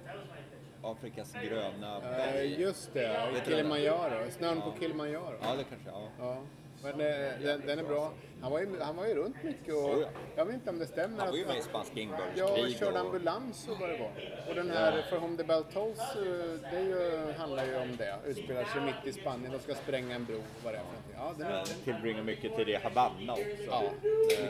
Afrikas 0.83 1.33
gröna 1.43 1.95
eh, 1.95 2.01
berg? 2.01 2.61
just 2.61 2.93
det, 2.93 3.41
Kilimanjaro. 3.45 4.31
Snön 4.31 4.61
på 4.61 4.73
Kilimanjaro. 4.79 5.37
Ja, 5.41 5.55
det 5.55 5.63
kanske, 5.63 5.89
ja. 5.89 6.07
Ja. 6.19 6.41
Men 6.83 6.99
eh, 7.01 7.31
den, 7.41 7.61
den 7.67 7.79
är 7.79 7.83
bra. 7.83 8.11
Han 8.41 8.51
var, 8.51 8.59
ju, 8.59 8.79
han 8.81 8.95
var 8.95 9.05
ju 9.07 9.13
runt 9.15 9.43
mycket 9.43 9.73
och 9.73 9.89
Oh, 9.89 10.01
ja. 10.01 10.07
jag 10.35 10.45
vet 10.45 10.55
inte 10.55 10.69
om 10.69 10.79
det 10.79 10.85
stämmer. 10.85 11.19
Han 11.19 11.29
var 11.29 11.37
ju 11.37 11.45
med 11.45 11.57
i 11.57 11.61
spanska 11.61 11.93
Ja, 11.95 12.01
inbördeskrig. 12.01 12.77
körde 12.79 12.99
och- 12.99 13.05
ambulans 13.05 13.67
och 13.69 13.79
vad 13.79 13.89
det 13.89 13.97
var. 13.97 14.11
Och 14.49 14.55
den 14.55 14.71
här 14.71 15.01
For 15.09 15.17
Whom 15.17 15.37
the 15.37 15.43
Bell 15.43 15.63
Tolls, 15.63 15.99
eh, 16.15 16.71
det 16.71 16.81
ju, 16.81 17.31
handlar 17.37 17.65
ju 17.65 17.75
om 17.77 17.95
det. 17.97 18.15
Utspelar 18.25 18.63
sig 18.63 18.81
mitt 18.81 19.15
i 19.15 19.21
Spanien, 19.21 19.51
de 19.51 19.59
ska 19.59 19.75
spränga 19.75 20.15
en 20.15 20.25
bro 20.25 20.35
och 20.35 20.43
vad 20.63 20.73
det 20.73 20.77
är 20.77 20.83
för 20.83 21.17
någonting. 21.17 21.47
Ja, 21.47 21.63
den 21.65 21.65
tillbringar 21.83 22.23
mycket 22.23 22.55
tid 22.55 22.69
i 22.69 22.75
Havanna 22.75 23.33
också. 23.33 23.43
ja 23.67 23.83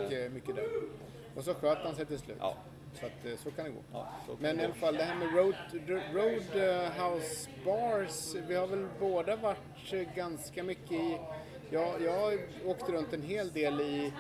mycket, 0.02 0.32
mycket 0.32 0.56
där. 0.56 0.66
Och 1.36 1.44
så 1.44 1.54
sköt 1.54 1.78
han 1.78 1.96
sig 1.96 2.06
till 2.06 2.20
slut. 2.20 2.38
Ja. 2.40 2.56
Så 3.00 3.06
att 3.06 3.26
eh, 3.26 3.36
så 3.44 3.52
kan 3.52 3.66
det 3.66 3.72
gå. 3.72 3.80
Ja, 3.94 4.08
kan 4.28 4.36
Men 4.40 4.60
i 4.60 4.64
alla 4.66 4.74
fall 4.74 4.96
det 4.96 5.04
här 5.04 5.16
med 5.16 5.36
road, 5.36 5.56
Roadhouse 6.14 7.50
Bars, 7.66 8.36
vi 8.48 8.56
har 8.56 8.68
väl 8.68 8.88
båda 9.00 9.36
varit 9.36 9.94
eh, 9.94 10.00
ganska 10.16 10.64
mycket 10.64 10.92
i... 10.92 11.18
Jag, 11.74 12.02
jag 12.06 12.12
har 12.20 12.34
åkt 12.66 12.90
runt 12.90 13.14
en 13.14 13.22
hel 13.22 13.52
del 13.54 13.82
i, 13.82 14.14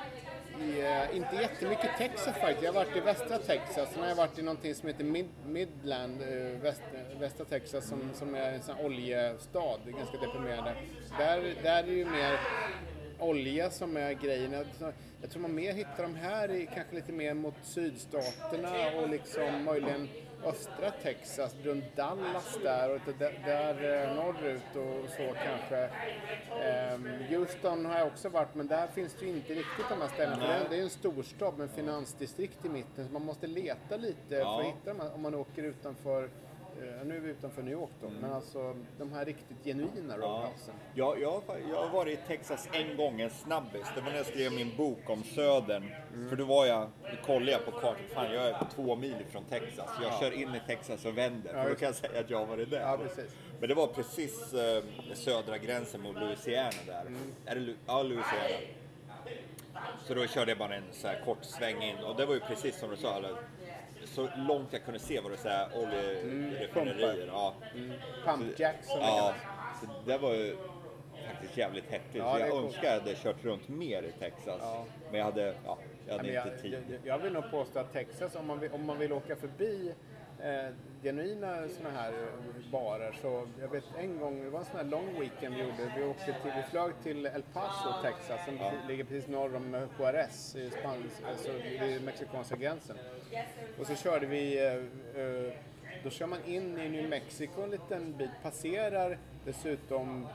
i 0.64 0.82
eh, 0.82 1.16
inte 1.18 1.36
jättemycket 1.36 1.90
Texas 1.98 2.36
faktiskt. 2.38 2.64
Jag 2.64 2.74
har 2.74 2.86
varit 2.86 2.98
i 2.98 3.00
västra 3.00 3.38
Texas, 3.38 3.90
sen 3.94 4.02
har 4.02 4.10
jag 4.10 4.16
varit 4.16 4.40
i 4.40 4.42
någonting 4.42 4.76
som 4.76 4.88
heter 4.88 5.04
Mid, 5.04 5.26
Midland, 5.46 6.22
eh, 6.22 6.28
väst, 6.62 6.82
eh, 6.94 7.20
västra 7.20 7.46
Texas, 7.46 7.88
som, 7.88 8.02
som 8.14 8.36
är 8.36 8.52
en 8.52 8.62
sån 8.62 8.78
oljestad, 8.86 9.80
är 9.88 9.92
ganska 9.92 10.18
deprimerande. 10.18 10.76
Där, 11.18 11.56
där 11.64 11.80
är 11.80 11.84
det 11.84 11.92
ju 11.94 12.06
mer 12.06 12.40
olja 13.20 13.70
som 13.70 13.98
är 13.98 14.14
grejen. 14.14 14.52
Jag- 14.52 14.94
Jag 15.22 15.32
tror 15.32 15.42
man 15.42 15.56
mer 15.56 15.74
hittar 15.74 16.04
de 16.04 16.16
här 16.16 16.52
i, 16.52 16.70
kanske 16.74 16.96
lite 16.96 17.12
mer 17.12 17.34
mot 17.34 17.54
sydstaterna 17.64 19.02
och 19.02 19.10
liksom 19.10 19.64
möjligen 19.64 20.10
östra 20.46 20.92
Texas, 21.04 21.56
runt 21.64 21.96
Dallas 21.96 22.58
där 22.64 22.94
och 22.94 23.00
där, 23.20 23.42
där 23.46 24.04
eh, 24.08 24.16
norrut 24.16 24.76
och 24.76 25.10
så 25.10 25.34
kanske. 25.46 25.90
Ehm, 26.64 27.08
Houston 27.30 27.86
har 27.86 27.98
jag 27.98 28.08
också 28.08 28.30
varit 28.30 28.56
men 28.56 28.68
där 28.68 28.88
finns 28.88 29.14
det 29.20 29.26
ju 29.26 29.32
inte 29.32 29.54
riktigt 29.54 29.90
de 29.90 30.02
här 30.02 30.08
ställena. 30.08 30.42
För 30.42 30.70
det, 30.70 30.76
är, 30.76 30.80
är 30.80 30.84
en 30.84 30.90
storstad 30.90 31.58
med 31.58 31.70
finansdistrikt 31.70 32.66
i 32.66 32.70
mitten 32.70 33.08
så 33.08 33.14
man 33.14 33.26
måste 33.26 33.48
leta 33.48 33.98
lite 33.98 34.18
för 34.30 34.36
Ja. 34.36 34.60
att 34.60 34.66
hitta 34.66 34.94
dem 34.94 35.10
om 35.16 35.22
man 35.22 35.36
åker 35.36 35.64
utanför 35.64 36.30
nu 37.06 37.16
är 37.18 37.20
vi 37.20 37.30
utanför 37.30 37.62
New 37.62 37.74
York 37.74 37.90
då, 38.02 38.10
men 38.22 38.34
alltså 38.34 38.76
de 39.00 39.14
här 39.14 39.26
riktigt 39.26 39.58
genuina 39.64 39.90
Mm. 40.14 40.22
Ja. 40.22 40.28
roadhousen. 40.28 40.74
Jag, 40.94 41.22
jag, 41.22 41.32
har- 41.32 41.90
varit 41.90 42.20
i 42.20 42.22
Texas 42.28 42.70
en 42.72 42.98
gång, 42.98 43.22
en 43.22 43.30
snabbis. 43.30 43.88
Det 43.96 44.02
var 44.02 44.10
när 44.10 44.18
jag 44.18 44.26
skrev 44.26 44.52
min 44.52 44.78
bok 44.78 45.10
om 45.10 45.24
Södern. 45.24 45.92
Mm. 46.14 46.30
För 46.30 46.36
då 46.36 46.46
var 46.46 46.66
jag, 46.66 46.90
då 47.04 47.26
kollade 47.26 47.52
jag 47.52 47.66
på 47.66 47.72
kartan, 47.72 47.96
fan 48.14 48.34
jag 48.34 48.48
är 48.50 48.58
två 48.76 48.96
mil 48.96 49.16
ifrån 49.30 49.44
Texas. 49.50 49.90
Jag 50.02 50.20
kör 50.20 50.32
in 50.32 50.56
i 50.56 50.62
Texas 50.68 51.06
och 51.06 51.18
vänder, 51.18 51.54
Ja, 51.56 51.64
för 51.64 51.70
då 51.70 51.76
kan 51.76 51.86
jag 51.86 51.96
säga 51.96 52.20
att 52.20 52.30
jag 52.30 52.38
har 52.38 52.46
varit 52.46 52.70
där. 52.72 52.82
Ja, 52.82 52.98
precis. 52.98 53.36
Men 53.60 53.70
det 53.70 53.76
var 53.76 53.88
precis 53.88 54.54
eh, 54.54 54.84
södra 55.14 55.58
gränsen 55.58 56.02
mot 56.02 56.16
Louisiana 56.16 56.70
där. 56.88 57.02
Mm. 57.02 57.20
Är 57.46 57.56
det 57.56 57.62
Lu- 57.62 57.76
ja, 57.88 58.04
Louisiana. 58.04 58.56
Så 60.08 60.14
då 60.14 60.28
körde 60.28 60.52
jag 60.52 60.58
bara 60.58 60.76
en 60.76 60.84
så 60.92 61.08
här 61.08 61.22
kort 61.26 61.44
sväng 61.44 61.82
in 61.84 61.98
och 61.98 62.16
det 62.16 62.26
var 62.26 62.34
ju 62.34 62.40
precis 62.40 62.80
som 62.80 62.90
du 62.90 62.96
sa. 62.98 63.18
Eller, 63.18 63.32
så 64.06 64.30
långt 64.48 64.74
jag 64.74 64.84
kunde 64.84 65.00
se 65.00 65.20
var 65.20 65.30
det 65.30 65.38
så 65.38 65.50
här 65.50 65.68
oljeraffinaderier. 65.76 67.28
Ja. 67.28 67.54
Pump 68.26 68.60
jacks 68.60 68.88
som 68.88 69.00
Ja, 69.02 69.34
så 69.82 69.88
det 70.06 70.18
var 70.18 70.34
ju 70.34 70.58
faktiskt 71.28 71.58
jävligt 71.58 71.90
häftigt. 71.90 72.16
Ja, 72.16 72.40
jag 72.40 72.50
coolt. 72.50 72.66
önskar 72.66 72.84
jag 72.84 73.00
hade 73.00 73.16
kört 73.16 73.44
runt 73.44 73.68
mer 73.68 74.04
i 74.04 74.12
Texas. 74.12 74.60
Ja. 74.62 74.86
Men 75.12 75.20
jag 75.20 75.26
hade, 75.26 75.56
ja, 75.66 75.78
jag 76.08 76.18
hade 76.18 76.32
jag, 76.32 76.48
inte 76.48 76.62
tid. 76.62 76.74
jag, 76.74 77.00
jag 77.04 77.20
vill 77.20 77.34
nog 77.34 77.52
påstå 77.52 77.80
att 77.80 77.94
Texas, 77.94 78.36
om 78.36 78.48
man 78.48 78.60
vill, 78.60 78.72
om 78.72 78.86
man 78.86 79.00
vill 79.00 79.14
åka 79.14 79.36
förbi 79.36 79.94
eh, 80.40 80.66
genuina 81.04 81.68
sådana 81.70 82.00
här 82.00 82.12
eh, 82.12 82.72
barer 82.72 83.12
så 83.22 83.48
jag 83.62 83.68
vet 83.68 83.84
en 83.98 84.20
gång, 84.20 84.44
det 84.44 84.50
var 84.50 84.60
en 84.60 84.66
sån 84.66 84.78
här 84.78 84.84
long 84.84 85.20
weekend 85.20 85.56
vi 85.56 85.62
gjorde. 85.62 85.94
Vi, 85.98 86.04
åkte 86.04 86.26
till, 86.26 86.52
vi 86.56 86.64
flög 86.72 86.94
till 87.04 87.26
El 87.26 87.44
Paso, 87.54 87.90
Texas, 88.02 88.46
som 88.46 88.60
ligger 88.88 89.04
precis 89.04 89.28
norr 89.28 89.56
om 89.56 89.76
eh, 89.76 89.84
Juarez, 90.00 90.56
i 90.56 90.70
Spans, 90.70 91.22
alltså 91.30 91.52
vid 91.82 92.04
mexikanska 92.04 92.56
gränsen. 92.56 92.98
Och 93.80 93.88
så 93.88 93.96
körde 93.96 94.26
vi, 94.26 94.68
eh, 94.68 95.54
då 96.04 96.10
kör 96.10 96.28
man 96.28 96.46
in 96.46 96.80
i 96.80 96.90
New 96.90 97.10
Mexico 97.10 97.62
en 97.62 97.70
liten 97.70 98.18
bit, 98.18 98.32
passerar 98.44 99.18
dessutom 99.46 100.28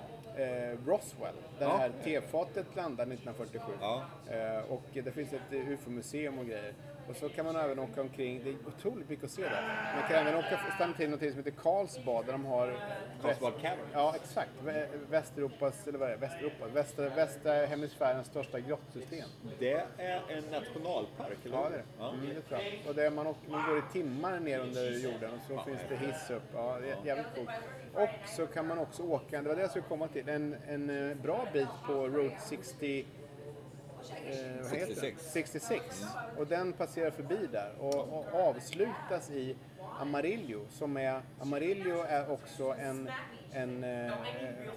Roswell, 0.86 1.34
där 1.58 1.66
det 1.66 1.78
här 1.78 1.92
tefatet 2.04 2.76
landade 2.76 3.14
1947. 3.14 3.72
Ja. 3.80 4.04
Eh, 4.30 4.72
och 4.72 4.82
det 4.92 5.12
finns 5.12 5.32
ett 5.32 5.52
UFO-museum 5.52 6.38
och 6.38 6.46
grejer. 6.46 6.74
Och 7.08 7.16
så 7.16 7.28
kan 7.28 7.44
man 7.44 7.56
även 7.56 7.78
åka 7.78 8.00
omkring, 8.00 8.40
det 8.44 8.50
är 8.50 8.56
otroligt 8.66 9.08
mycket 9.08 9.24
att 9.24 9.30
se 9.30 9.42
där. 9.42 9.62
Man 10.00 10.08
kan 10.08 10.16
även 10.26 10.34
åka, 10.38 10.60
stanna 10.74 10.94
till 10.94 11.10
något 11.10 11.18
som 11.20 11.28
heter 11.36 11.50
Karlsbad 11.50 12.24
där 12.26 12.32
de 12.32 12.44
har... 12.46 12.76
Carlsbad 13.22 13.52
Cavern. 13.60 13.78
Ja, 13.92 14.14
exakt. 14.16 14.50
Vä- 14.64 14.86
Västeuropas, 15.10 15.86
eller 15.88 15.98
vad 15.98 16.08
är 16.08 16.12
det? 16.12 16.18
Västeuropa? 16.18 16.66
Västra, 16.74 17.08
västra 17.08 17.52
hemisfärens 17.66 18.26
största 18.26 18.60
grottsystem. 18.60 19.28
Det 19.58 19.72
är 19.98 20.20
en 20.28 20.44
nationalpark, 20.50 21.36
eller 21.44 21.56
Ja, 21.56 21.64
hur? 21.64 21.70
det 21.70 21.76
är 21.76 21.84
det. 21.98 22.16
Mm, 22.16 22.34
det 22.34 22.40
tror 22.42 22.60
jag. 22.60 22.88
Och 22.88 22.94
det 22.94 23.06
är 23.06 23.10
man, 23.10 23.26
åker, 23.26 23.50
man 23.50 23.68
går 23.68 23.78
i 23.78 23.82
timmar 23.92 24.40
ner 24.40 24.58
under 24.60 24.90
jorden 24.90 25.30
och 25.34 25.40
så 25.48 25.62
finns 25.64 25.80
det 25.88 25.96
hiss 25.96 26.30
upp. 26.30 26.42
Ja, 26.54 26.78
det 26.82 26.90
är 26.90 26.96
jävligt 27.06 27.34
coolt. 27.34 27.50
Och 27.94 28.28
så 28.28 28.46
kan 28.46 28.66
man 28.66 28.78
också 28.78 29.02
åka, 29.02 29.42
det 29.42 29.48
var 29.48 29.54
det 29.56 29.60
jag 29.62 29.70
skulle 29.70 29.84
komma 29.88 30.08
till, 30.08 30.28
en, 30.28 30.56
en 30.68 31.10
eh, 31.10 31.16
bra 31.16 31.46
bit 31.52 31.68
på 31.86 31.92
Route 31.92 32.36
60 32.40 33.06
eh, 34.10 34.62
vad 34.62 34.72
heter 34.72 34.86
den? 34.86 34.96
66. 34.96 35.32
66. 35.32 36.04
Och 36.36 36.46
den 36.46 36.72
passerar 36.72 37.10
förbi 37.10 37.48
där 37.52 37.72
och, 37.78 37.94
och 37.94 38.34
avslutas 38.48 39.30
i 39.30 39.56
Amarillo 40.00 40.66
som 40.70 40.96
är, 40.96 41.22
Amarillo 41.40 42.02
är 42.08 42.30
också 42.30 42.64
en, 42.64 43.10
en 43.52 43.84
eh, 43.84 44.12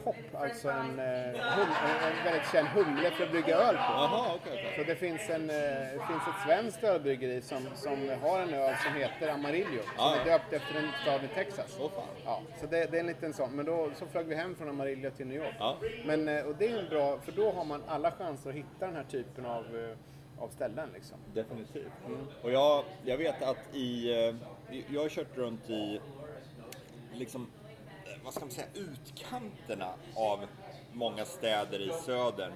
hopp, 0.03 0.15
alltså 0.35 0.69
en, 0.69 0.99
eh, 0.99 1.41
hum, 1.55 1.67
en, 1.85 2.17
en 2.17 2.23
väldigt 2.25 2.51
känd 2.51 2.67
humle 2.67 3.11
för 3.11 3.23
att 3.23 3.31
brygga 3.31 3.55
öl 3.55 3.75
på. 3.75 3.81
Jaha, 3.81 4.25
okej. 4.35 4.51
okej. 4.53 4.73
Så 4.77 4.83
det 4.83 4.95
finns, 4.95 5.29
en, 5.29 5.49
eh, 5.49 5.55
det 5.55 6.01
finns 6.07 6.21
ett 6.27 6.43
svenskt 6.45 6.83
ölbryggeri 6.83 7.41
som, 7.41 7.67
som 7.75 8.09
har 8.21 8.39
en 8.39 8.53
öl 8.53 8.75
som 8.83 8.93
heter 8.93 9.27
Amarillo. 9.29 9.81
Som 9.83 9.93
Ja, 9.97 10.15
är 10.15 10.19
ja. 10.19 10.23
döpt 10.37 10.53
efter 10.53 10.75
en 10.79 10.89
stad 11.01 11.23
i 11.23 11.27
Texas. 11.27 11.77
Åh, 11.81 11.89
fan. 11.95 12.03
Ja, 12.25 12.41
så 12.59 12.65
det, 12.67 12.91
det 12.91 12.97
är 12.97 13.01
en 13.01 13.07
liten 13.07 13.33
sån. 13.33 13.55
Men 13.55 13.65
då 13.65 13.89
så 13.95 14.05
flög 14.05 14.25
vi 14.25 14.35
hem 14.35 14.55
från 14.55 14.69
Amarillo 14.69 15.09
till 15.11 15.27
New 15.27 15.37
York. 15.37 15.55
Ja. 15.59 15.77
Men, 16.05 16.27
eh, 16.27 16.43
och 16.43 16.55
det 16.55 16.67
är 16.67 16.79
en 16.79 16.89
bra, 16.89 17.19
för 17.19 17.31
då 17.31 17.51
har 17.51 17.65
man 17.65 17.83
alla 17.87 18.11
chanser 18.11 18.49
att 18.49 18.55
hitta 18.55 18.85
den 18.85 18.95
här 18.95 19.03
typen 19.03 19.45
av, 19.45 19.63
eh, 19.77 20.43
av 20.43 20.49
ställen 20.49 20.89
liksom. 20.93 21.17
Definitivt. 21.33 21.91
Och 22.41 22.51
jag, 22.51 22.83
jag 23.05 23.17
vet 23.17 23.41
att 23.43 23.75
i... 23.75 24.11
eh, 24.27 24.35
Jag 24.89 25.01
har 25.01 25.09
kört 25.09 25.37
runt 25.37 25.69
i, 25.69 26.01
liksom, 27.13 27.47
vad 28.23 28.33
ska 28.33 28.45
man 28.45 28.51
säga, 28.51 28.67
utkanterna 28.73 29.93
av 30.15 30.45
många 30.93 31.25
städer 31.25 31.79
i 31.79 31.91
södern. 32.05 32.53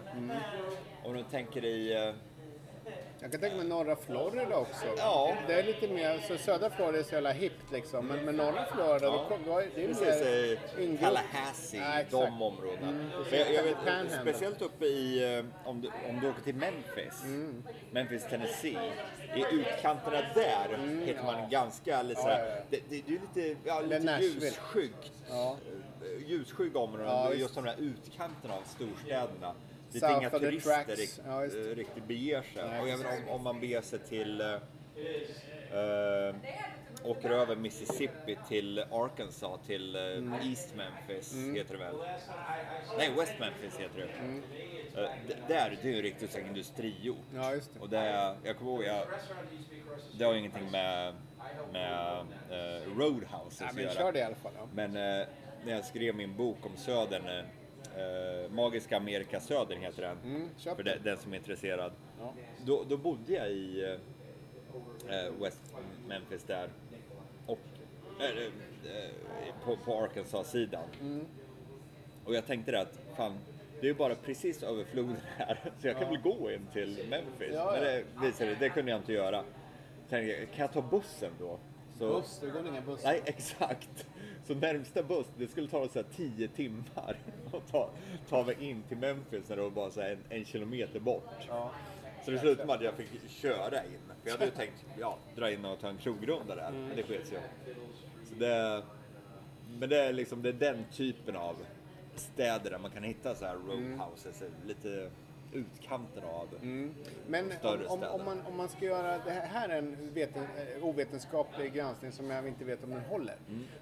Om 1.03 1.13
du 1.13 1.23
tänker 1.23 1.65
i... 1.65 2.13
Jag 3.25 3.31
kan 3.31 3.41
tänka 3.41 3.55
mig 3.57 3.65
norra 3.65 3.95
Florida 3.95 4.57
också. 4.57 4.85
Ja. 4.97 5.35
Det 5.47 5.53
är 5.53 5.63
lite 5.63 5.87
mer, 5.87 6.19
så 6.27 6.37
södra 6.37 6.69
Florida 6.69 6.99
är 6.99 7.03
så 7.03 7.13
jävla 7.13 7.31
hippt 7.31 7.71
liksom. 7.71 8.07
Men, 8.07 8.25
men 8.25 8.35
norra 8.35 8.65
Florida, 8.73 9.05
Ja. 9.05 9.25
då, 9.29 9.37
då 9.51 9.59
det 9.75 9.83
är 9.83 9.87
Precis, 9.87 10.77
mer 10.77 10.97
Tallahassee, 10.97 11.79
Ja, 11.79 12.03
de 12.27 12.41
områdena. 12.41 12.87
Mm, 12.89 13.09
Men 13.31 13.39
jag, 13.39 13.53
jag 13.53 13.63
vet, 13.63 13.77
speciellt 14.21 14.61
uppe 14.61 14.85
i, 14.85 15.37
eh, 15.37 15.45
om 15.69 15.81
du, 15.81 15.87
om 16.09 16.19
du 16.21 16.29
åker 16.29 16.41
till 16.41 16.55
Memphis, 16.55 17.23
Mm. 17.23 17.63
Memphis, 17.91 18.23
Tennessee. 18.29 18.91
I 19.35 19.45
utkanterna 19.55 20.21
där 20.35 20.77
hittar 21.05 21.23
man 21.23 21.49
ganska 21.49 22.01
lite 22.01 22.21
Mm. 22.21 22.31
Ja, 22.31 22.39
ja. 22.45 22.61
Det, 22.69 22.79
det, 22.89 23.01
det 23.07 23.15
är 23.15 23.19
lite, 23.43 23.59
ja, 23.65 23.81
lite 23.81 24.17
ljusskyggt. 24.21 25.11
Ja. 25.29 25.57
eh, 26.01 26.29
Ljusskygga 26.29 26.79
områden, 26.79 27.39
just 27.39 27.55
de 27.55 27.63
där 27.63 27.75
utkanterna 27.79 28.53
av 28.53 28.61
storstäderna. 28.65 29.53
Dit 29.95 30.03
South 30.03 30.17
inga 30.19 30.29
turister 30.29 30.69
tracks. 30.83 30.99
rikt, 30.99 31.21
Ja, 31.27 31.45
eh, 31.45 31.49
riktigt 31.75 32.07
beger 32.07 32.41
sig. 32.41 32.63
Och 32.81 32.87
även 32.89 33.05
om, 33.05 33.29
om 33.29 33.43
man 33.43 33.59
beger 33.59 33.81
sig 33.81 33.99
till 33.99 34.41
eh, 34.41 34.47
eh, 35.79 36.35
åker 37.03 37.29
över 37.29 37.55
Mississippi 37.55 38.37
till 38.47 38.79
Arkansas, 38.79 39.59
till 39.67 39.95
eh, 39.95 40.01
Mm. 40.01 40.33
East 40.33 40.73
Memphis 40.75 41.33
heter 41.55 41.73
det 41.73 41.79
väl? 41.83 41.95
Nej, 42.97 43.11
West 43.17 43.33
Memphis 43.39 43.79
heter 43.79 43.97
det. 43.97 44.19
Mm. 44.19 44.41
D- 45.27 45.35
där, 45.47 45.77
det 45.81 45.87
är 45.87 45.91
ju 45.91 45.95
en 45.97 46.01
riktig 46.03 46.29
så 46.29 46.39
industriort. 46.39 47.17
Ja, 47.35 47.53
just 47.53 47.73
det. 47.73 47.79
Och 47.79 47.89
det, 47.89 48.35
jag 48.43 48.57
kommer 48.57 48.71
ihåg, 48.71 48.83
jag, 48.83 49.07
det 50.17 50.25
har 50.25 50.33
ju 50.33 50.39
ingenting 50.39 50.71
med, 50.71 51.13
med 51.71 52.17
eh, 52.49 52.97
Roadhouse 52.97 53.63
Ja, 53.63 53.69
att 53.69 53.75
men 53.75 53.83
göra. 53.83 53.93
kör 53.93 54.11
det 54.11 54.19
i 54.19 54.23
alla 54.23 54.35
fall. 54.35 54.51
Ja. 54.57 54.67
Men 54.73 54.89
eh, 54.95 55.27
när 55.65 55.73
jag 55.73 55.85
skrev 55.85 56.15
min 56.15 56.35
bok 56.35 56.65
om 56.65 56.77
Södern, 56.77 57.45
eh, 57.97 58.51
Magiska 58.51 58.97
Amerika 58.97 59.39
Södern 59.39 59.81
heter 59.81 60.01
den, 60.01 60.17
Mm, 60.23 60.49
köp 60.57 60.75
för 60.75 60.83
den. 60.83 60.93
den, 60.95 61.03
den 61.03 61.17
som 61.17 61.33
är 61.33 61.37
intresserad. 61.37 61.91
Ja. 62.19 62.33
Då, 62.65 62.83
då 62.89 62.97
bodde 62.97 63.33
jag 63.33 63.49
i 63.51 63.97
eh, 65.09 65.33
West 65.41 65.61
Memphis 66.07 66.43
där. 66.43 66.69
Och, 67.45 67.59
eh, 68.19 68.25
eh, 68.25 69.09
på, 69.65 69.77
på 69.77 70.03
Arkansas-sidan. 70.03 70.83
Mm. 71.01 71.25
Och 72.25 72.35
jag 72.35 72.45
tänkte 72.45 72.71
det 72.71 72.81
att 72.81 72.99
fan, 73.17 73.37
det 73.81 73.87
är 73.87 73.91
ju 73.91 73.93
bara 73.93 74.15
precis 74.15 74.63
över 74.63 74.83
floden 74.83 75.17
här. 75.37 75.59
Så 75.81 75.87
jag 75.87 75.97
kan 75.99 76.09
väl 76.09 76.21
gå 76.21 76.51
in 76.51 76.67
till 76.73 77.05
Memphis. 77.09 77.53
Ja, 77.53 77.71
Men 77.71 77.83
ja. 77.83 77.89
det 77.89 78.03
visade 78.27 78.49
det, 78.49 78.55
det 78.59 78.69
kunde 78.69 78.91
jag 78.91 78.99
inte 78.99 79.13
göra. 79.13 79.43
Tänkte, 80.09 80.31
jag, 80.31 80.51
kan 80.51 80.59
jag 80.61 80.73
ta 80.73 80.81
bussen 80.81 81.31
då? 81.39 81.59
Så, 81.99 82.07
Buss, 82.07 82.39
det 82.41 82.49
går 82.49 82.67
ingen 82.67 82.85
buss. 82.85 83.01
Nej, 83.03 83.21
exakt. 83.25 84.07
Så 84.47 84.55
närmsta 84.55 85.03
buss, 85.03 85.27
det 85.37 85.47
skulle 85.47 85.67
ta 85.67 85.87
så 85.87 85.99
här 85.99 86.05
10 86.15 86.47
timmar 86.47 87.17
att 87.53 87.71
ta, 87.71 87.89
ta 88.29 88.43
mig 88.43 88.55
in 88.59 88.83
till 88.87 88.97
Memphis 88.97 89.49
när 89.49 89.55
det 89.55 89.61
var 89.61 89.69
bara 89.69 89.91
så 89.91 90.01
här 90.01 90.09
en, 90.11 90.19
en 90.29 90.45
kilometer 90.45 90.99
bort. 90.99 91.29
Ja. 91.47 91.71
Så 92.25 92.31
det 92.31 92.39
slutade 92.39 92.67
med 92.67 92.75
att 92.75 92.83
jag 92.83 92.93
fick 92.93 93.29
köra 93.29 93.83
in. 93.83 93.99
För 94.23 94.29
jag 94.29 94.31
hade 94.31 94.45
ju 94.45 94.51
tänkt, 94.55 94.85
ja, 94.99 95.17
dra 95.35 95.51
in 95.51 95.65
och 95.65 95.79
ta 95.79 95.87
en 95.87 95.97
krogrunda 95.97 96.55
där. 96.55 96.71
Men 96.71 96.95
det 96.95 97.03
sket 97.03 97.27
sig. 97.27 97.39
Så 98.29 98.35
det, 98.35 98.83
men 99.79 99.89
det 99.89 100.01
är 100.01 100.13
liksom, 100.13 100.41
det 100.41 100.49
är 100.49 100.53
den 100.53 100.85
typen 100.91 101.35
av 101.35 101.55
städer 102.15 102.71
där 102.71 102.79
man 102.79 102.91
kan 102.91 103.03
hitta 103.03 103.35
så 103.35 103.45
här 103.45 103.55
roadhouses, 103.55 104.43
lite 104.65 105.09
utkanten 105.55 106.23
av. 106.23 106.47
Men 107.27 107.51
Större 107.51 107.85
om, 107.87 108.03
om, 108.03 108.19
om, 108.19 108.25
man, 108.25 108.41
om 108.47 108.57
man 108.57 108.69
ska 108.69 108.85
göra, 108.85 109.17
det 109.25 109.31
här 109.31 109.69
är 109.69 109.77
en 109.77 110.13
veten, 110.13 110.43
eh, 110.43 110.85
ovetenskaplig 110.85 111.73
granskning 111.73 112.11
som 112.11 112.29
jag 112.29 112.47
inte 112.47 112.65
vet 112.65 112.83
om 112.83 112.89
den 112.89 113.01
håller. 113.01 113.35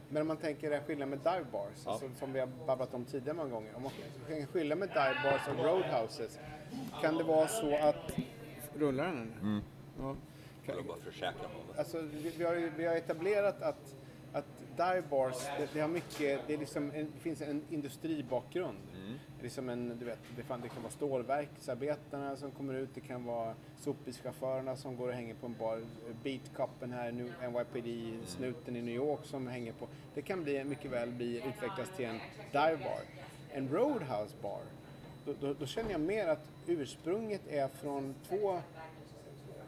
Men 0.10 0.22
om 0.22 0.28
man 0.28 0.38
tänker 0.38 0.72
en 0.72 0.84
skillnad 0.84 1.10
med 1.10 1.20
dive 1.20 1.46
bars, 1.52 1.64
Mm. 1.64 1.82
Ja. 1.86 1.92
alltså, 1.92 2.10
som 2.20 2.34
vi 2.34 2.40
har 2.40 2.48
babblat 2.68 2.94
om 2.94 3.06
tidigare 3.06 3.38
många 3.38 3.50
gånger. 3.50 3.76
Om 3.76 3.82
man 3.84 3.92
kan 4.28 4.48
skilja 4.48 4.76
med 4.76 4.90
dive 4.90 5.16
bars 5.24 5.48
och 5.48 5.66
roadhouses, 5.66 6.40
kan 7.02 7.18
det 7.18 7.24
vara 7.24 7.48
så 7.48 7.76
att... 7.78 8.12
Rullar 8.76 9.06
den? 9.06 9.34
Mm. 9.42 9.62
Ja. 10.00 10.16
Vill 10.76 10.86
bara 10.88 10.98
försäkra 10.98 11.42
mig. 11.42 11.78
Alltså, 11.78 12.02
vi, 12.02 12.34
vi, 12.38 12.44
har, 12.44 12.56
vi 12.78 12.86
har 12.86 12.96
etablerat 12.96 13.62
att, 13.62 13.96
att 14.34 14.46
dive 14.78 15.04
bars, 15.10 15.36
det, 15.58 15.70
det, 15.74 15.80
har 15.80 15.88
mycket, 15.88 16.42
det, 16.48 16.54
är 16.54 16.58
liksom 16.58 16.90
det 16.90 17.20
finns 17.20 17.42
en 17.42 17.64
industribakgrund. 17.70 18.78
Det, 19.44 19.48
är 19.48 19.52
som 19.52 19.70
en, 19.70 19.98
du 20.00 20.06
vet, 20.06 20.20
det, 20.36 20.44
fan, 20.44 20.62
det 20.62 20.70
kan 20.70 20.82
vara 20.82 20.92
stålverksarbetarna 20.92 22.36
som 22.36 22.52
kommer 22.52 22.74
ut, 22.74 22.90
det 22.94 23.02
kan 23.02 23.26
vara 23.26 23.54
sopbilschaufförerna 23.80 24.76
som 24.76 24.96
går 24.96 25.08
och 25.08 25.14
hänger 25.14 25.34
på 25.34 25.46
en 25.46 25.56
bar, 25.60 25.82
beatcupen 26.24 26.92
här, 26.92 27.12
NYPD, 27.12 27.88
snuten 28.28 28.76
i 28.76 28.82
New 28.82 28.96
York 28.96 29.20
som 29.24 29.48
hänger 29.48 29.74
på. 29.74 29.88
Det 30.14 30.22
kan 30.22 30.44
bli, 30.44 30.64
mycket 30.64 30.92
väl 30.92 31.12
bli, 31.12 31.38
utvecklas 31.38 31.90
till 31.96 32.06
en 32.06 32.20
dive 32.52 32.78
bar. 32.78 33.02
En 33.52 33.70
roadhouse 33.70 34.36
bar, 34.42 34.62
då, 35.26 35.34
då, 35.40 35.54
då 35.54 35.66
känner 35.66 35.92
jag 35.92 36.02
mer 36.02 36.28
att 36.28 36.52
ursprunget 36.68 37.48
är 37.48 37.68
från 37.68 38.16
två 38.30 38.62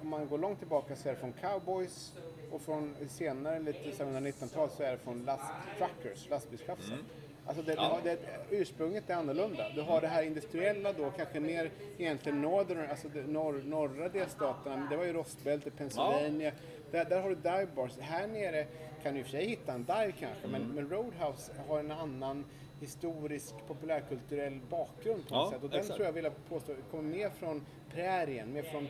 om 0.01 0.09
man 0.09 0.27
går 0.27 0.37
långt 0.37 0.59
tillbaka 0.59 0.95
så 0.95 1.09
är 1.09 1.13
det 1.13 1.19
från 1.19 1.33
cowboys 1.33 2.13
och 2.51 2.61
från 2.61 2.95
senare, 3.09 3.59
lite 3.59 3.79
1900-tal, 3.79 4.69
så 4.69 4.83
är 4.83 4.91
det 4.91 4.97
från 4.97 5.25
last 5.25 5.51
truckers, 5.77 6.29
lastbilschaffisar. 6.29 6.93
Mm. 6.93 7.05
Alltså 7.47 7.63
det, 7.63 7.73
Ja. 7.73 7.99
det, 8.03 8.09
det, 8.09 8.55
ursprunget 8.57 9.09
är 9.09 9.13
annorlunda. 9.15 9.69
Du 9.75 9.81
har 9.81 10.01
det 10.01 10.07
här 10.07 10.23
industriella 10.23 10.93
då, 10.93 11.11
kanske 11.17 11.39
mer 11.39 11.71
egentligen 11.97 12.41
northern, 12.41 12.89
alltså 12.89 13.07
norr, 13.27 13.61
norra 13.65 14.09
delstaterna. 14.09 14.77
Men 14.77 14.89
Det 14.89 14.97
var 14.97 15.05
ju 15.05 15.13
rostbältet, 15.13 15.77
Pennsylvania. 15.77 16.51
Där, 16.91 17.05
där 17.05 17.21
har 17.21 17.29
du 17.29 17.35
dive 17.35 17.67
bars. 17.75 17.97
Här 17.99 18.27
nere 18.27 18.65
kan 19.03 19.13
du 19.13 19.19
i 19.19 19.23
och 19.23 19.25
för 19.25 19.31
sig 19.31 19.45
hitta 19.45 19.73
en 19.73 19.83
dive 19.83 20.11
kanske, 20.19 20.47
men, 20.47 20.61
Mm. 20.61 20.75
men 20.75 20.89
Roadhouse 20.89 21.51
har 21.67 21.79
en 21.79 21.91
annan 21.91 22.45
historisk 22.79 23.53
populärkulturell 23.67 24.59
bakgrund 24.69 25.27
på 25.27 25.35
något 25.35 25.45
Ja, 25.45 25.51
sätt. 25.51 25.63
Och 25.63 25.69
den 25.69 25.79
exakt. 25.79 25.95
tror 25.95 26.05
jag 26.05 26.13
vill 26.13 26.29
påstå 26.49 26.73
kommer 26.91 27.03
mer 27.17 27.29
från 27.29 27.65
prärien, 27.93 28.53
mer 28.53 28.63
från 28.63 28.87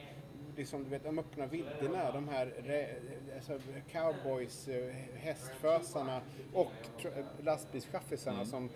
liksom, 0.57 0.83
du 0.83 0.89
vet, 0.89 1.03
de 1.03 1.19
öppna 1.19 1.45
vidderna, 1.45 2.11
de 2.11 2.27
här 2.27 2.53
alltså, 3.35 3.59
cowboys, 3.91 4.67
eh, 4.67 4.93
hästfösarna 5.15 6.21
och 6.53 6.71
lastbilschaffisarna 7.43 8.35
Mm. 8.37 8.45
som 8.47 8.69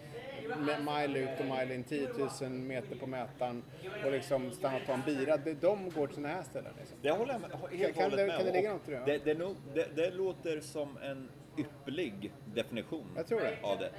mile 0.85 1.19
ut 1.19 1.39
och 1.39 1.45
mile 1.45 1.75
in 1.75 1.83
10 1.83 2.09
000 2.41 2.49
meter 2.49 2.95
på 2.95 3.07
mätaren 3.07 3.63
och 4.05 4.11
liksom 4.11 4.51
stannar 4.51 4.79
och 4.79 4.85
tar 4.85 4.93
en 4.93 5.01
bira. 5.05 5.37
De, 5.37 5.89
går 5.89 6.07
till 6.07 6.15
sådana 6.15 6.33
här 6.33 6.43
ställen. 6.43 6.73
Liksom. 6.79 6.97
Det 7.01 7.11
håller 7.11 7.33
jag 7.33 7.41
med, 7.41 7.51
helt 7.79 7.95
Kan 7.97 8.09
det- 8.11 8.15
med 8.25 8.37
kan 8.37 8.45
det 8.45 8.51
ligga 8.53 8.73
något 8.73 8.87
i 8.87 8.91
det? 8.91 9.03
Det, 9.05 9.33
det, 9.33 9.55
det, 9.73 9.95
det 9.95 10.11
låter 10.11 10.61
som 10.61 10.97
en 10.97 11.29
ypperlig 11.57 12.31
definition 12.45 13.07
Jag 13.15 13.27
tror 13.27 13.39
det. 13.39 13.57
av 13.63 13.77
det. 13.79 13.91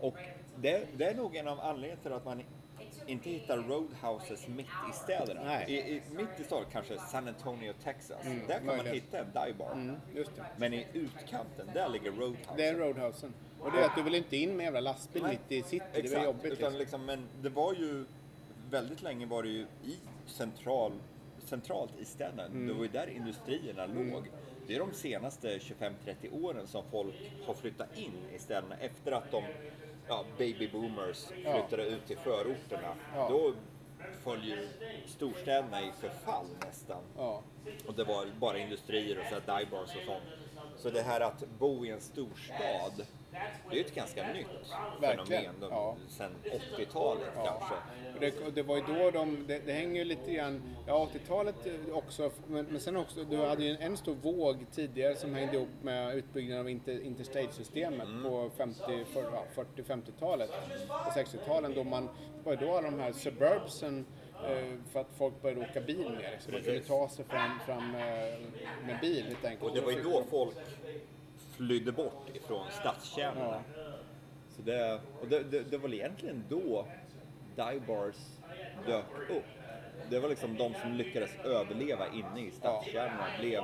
Och 0.00 0.14
det, 0.56 0.86
det 0.96 1.04
är 1.04 1.14
nog 1.14 1.36
en 1.36 1.48
av 1.48 1.60
anledningarna 1.60 2.02
till 2.02 2.12
att 2.12 2.24
man 2.24 2.42
inte 3.10 3.30
hittar 3.30 3.56
roadhouses 3.56 4.48
mitt 4.48 4.66
i 4.66 4.92
städerna. 4.92 5.44
Nej. 5.44 5.64
I, 5.68 5.74
i, 5.74 6.02
mitt 6.16 6.40
i 6.40 6.44
staden, 6.44 6.66
kanske 6.72 6.98
San 6.98 7.28
Antonio, 7.28 7.72
Texas. 7.84 8.18
där 8.46 8.56
kan 8.56 8.66
man 8.66 8.76
möjligt. 8.76 8.94
hitta 8.94 9.18
en 9.18 9.26
dive 9.26 9.54
bar. 9.58 9.72
Mm, 9.72 9.96
det. 10.14 10.24
Men 10.56 10.74
i 10.74 10.86
utkanten, 10.92 11.70
där 11.74 11.88
ligger 11.88 12.10
roadhousen. 12.10 12.56
Det 12.56 12.64
är 12.66 12.74
roadhousen. 12.74 13.34
Och 13.60 13.72
det 13.72 13.78
är 13.78 13.84
att 13.84 13.96
du 13.96 14.02
vill 14.02 14.14
inte 14.14 14.36
in 14.36 14.56
med 14.56 14.64
jävla 14.64 14.80
lastbil 14.80 15.22
Nej, 15.22 15.38
mitt 15.48 15.52
i 15.52 15.68
city. 15.68 15.84
Det 15.92 15.98
Exakt, 15.98 16.16
väl 16.18 16.24
jobbigt. 16.24 16.44
utan 16.52 16.78
Liksom. 16.78 16.78
liksom, 16.78 17.04
men 17.04 17.28
det 17.42 17.48
var 17.48 17.74
ju 17.74 18.04
väldigt 18.70 19.02
länge 19.02 19.26
var 19.26 19.42
det 19.42 19.48
ju 19.48 19.60
i 19.84 19.96
central, 20.26 20.92
centralt 21.44 21.92
i 22.00 22.04
städerna. 22.04 22.44
Mm. 22.46 22.66
Det 22.66 22.72
var 22.72 22.82
ju 22.82 22.88
där 22.88 23.06
industrierna 23.10 23.86
låg. 23.86 24.30
Det 24.66 24.74
är 24.74 24.78
de 24.78 24.92
senaste 24.92 25.58
25-30 25.58 25.94
åren 26.44 26.66
som 26.66 26.82
folk 26.90 27.14
har 27.46 27.54
flyttat 27.54 27.98
in 27.98 28.12
i 28.34 28.38
städerna 28.38 28.76
efter 28.80 29.12
att 29.12 29.30
de 29.30 29.42
ja, 30.10 30.24
baby 30.38 30.68
boomers 30.68 31.26
Ja. 31.44 31.52
flyttade 31.52 31.88
ut 31.88 32.06
till 32.06 32.18
förorterna. 32.18 32.94
Ja. 33.14 33.28
Då 33.28 33.52
följer 34.24 34.68
storstäderna 35.06 35.82
i 35.82 35.92
förfall 36.00 36.46
nästan. 36.66 37.02
Ja. 37.16 37.42
Och 37.86 37.94
det 37.94 38.04
var 38.04 38.26
bara 38.40 38.58
industrier 38.58 39.18
och 39.18 39.24
så 39.24 39.34
här 39.34 39.58
dive 39.58 39.70
bars 39.70 39.96
och 39.96 40.02
sånt. 40.06 40.22
Så 40.76 40.90
det 40.90 41.02
här 41.02 41.20
att 41.20 41.44
bo 41.58 41.86
i 41.86 41.90
en 41.90 42.00
storstad, 42.00 43.06
det 43.70 43.80
är 43.80 43.84
ett 43.84 43.94
ganska 43.94 44.32
nytt 44.32 44.46
Verkligen, 45.00 45.44
fenomen. 45.44 45.68
Ja. 45.70 45.96
Sen 46.08 46.32
80-talet 46.78 47.28
kanske. 47.34 47.74
Och 48.14 48.20
det, 48.20 48.46
och 48.46 48.52
det 48.52 48.62
var 48.62 48.76
ju 48.76 48.82
då 48.82 49.10
de, 49.10 49.44
det, 49.46 49.58
det 49.66 49.72
hänger 49.72 49.96
ju 49.96 50.04
lite 50.04 50.32
grann, 50.32 50.62
ja 50.86 51.08
80-talet 51.14 51.54
också, 51.92 52.30
men, 52.46 52.64
men 52.66 52.80
sen 52.80 52.96
också, 52.96 53.24
du 53.24 53.36
hade 53.36 53.64
ju 53.64 53.70
en, 53.70 53.76
en 53.82 53.96
stor 53.96 54.14
våg 54.14 54.66
tidigare 54.72 55.16
som 55.16 55.34
hängde 55.34 55.56
ihop 55.56 55.68
med 55.82 56.14
utbyggnaden 56.16 56.60
av 56.60 56.70
inter, 56.70 57.00
interstate-systemet 57.00 58.08
på 58.22 58.50
50, 58.56 59.04
för- 59.12 59.22
ja, 59.22 59.44
40-50-talet 59.76 60.50
och 60.88 61.12
60-talen 61.12 61.74
då 61.74 61.84
man, 61.84 62.06
det 62.06 62.44
var 62.44 62.52
ju 62.52 62.58
då 62.58 62.76
alla 62.76 62.90
de 62.90 63.00
här 63.00 63.12
suburbsen 63.12 64.06
eh, 64.46 64.78
för 64.92 65.00
att 65.00 65.10
folk 65.18 65.42
började 65.42 65.60
åka 65.60 65.80
bil 65.80 66.10
mer. 66.10 66.30
Liksom. 66.30 66.52
Man 66.52 66.62
kunde 66.62 66.80
ta 66.80 67.08
sig 67.08 67.24
fram, 67.24 67.50
fram 67.66 67.94
eh, 67.94 68.00
med 68.86 68.98
bil 69.00 69.24
helt 69.24 69.44
enkelt. 69.44 69.70
Och 69.70 69.76
det 69.76 69.80
var 69.80 69.92
ju 69.92 70.02
då 70.02 70.22
folk 70.30 70.56
flydde 71.60 71.92
bort 71.92 72.28
ifrån 72.34 72.66
stadskärnorna. 72.70 73.62
Så 74.56 74.62
det, 74.62 75.00
och 75.20 75.28
det, 75.28 75.42
det, 75.42 75.70
det 75.70 75.76
var 75.76 75.88
väl 75.88 75.94
egentligen 75.94 76.44
då 76.48 76.86
dive 77.56 77.80
bars 77.86 78.16
dök 78.86 79.30
upp. 79.30 79.44
Det 80.10 80.18
var 80.20 80.28
liksom 80.28 80.56
de 80.56 80.74
som 80.74 80.92
lyckades 80.92 81.30
överleva 81.44 82.06
inne 82.08 82.46
i 82.46 82.50
stadskärnorna 82.50 83.26
blev 83.38 83.62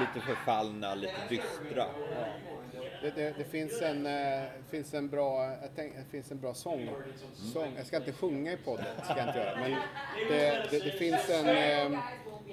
lite 0.00 0.26
förfallna, 0.26 0.94
lite 0.94 1.14
dystra. 1.28 1.86
Det, 3.02 3.10
det, 3.10 3.34
det 3.38 3.44
finns, 3.44 3.82
en, 3.82 4.06
eh, 4.06 4.42
finns 4.70 4.94
en 4.94 5.08
bra, 5.08 5.56
tänk, 5.76 5.96
det 5.96 6.10
finns 6.10 6.30
en 6.30 6.40
bra 6.40 6.54
sång, 6.54 6.90
sång. 7.52 7.72
Jag 7.76 7.86
ska 7.86 7.96
inte 7.96 8.12
sjunga 8.12 8.52
i 8.52 8.56
podden, 8.56 8.86
ska 9.04 9.18
jag 9.18 9.28
inte 9.28 9.38
göra. 9.38 9.60
Men 9.60 9.70
det, 10.28 10.66
det, 10.70 10.78
det 10.78 10.90
finns 10.90 11.30
en, 11.30 11.48
eh, 11.48 12.00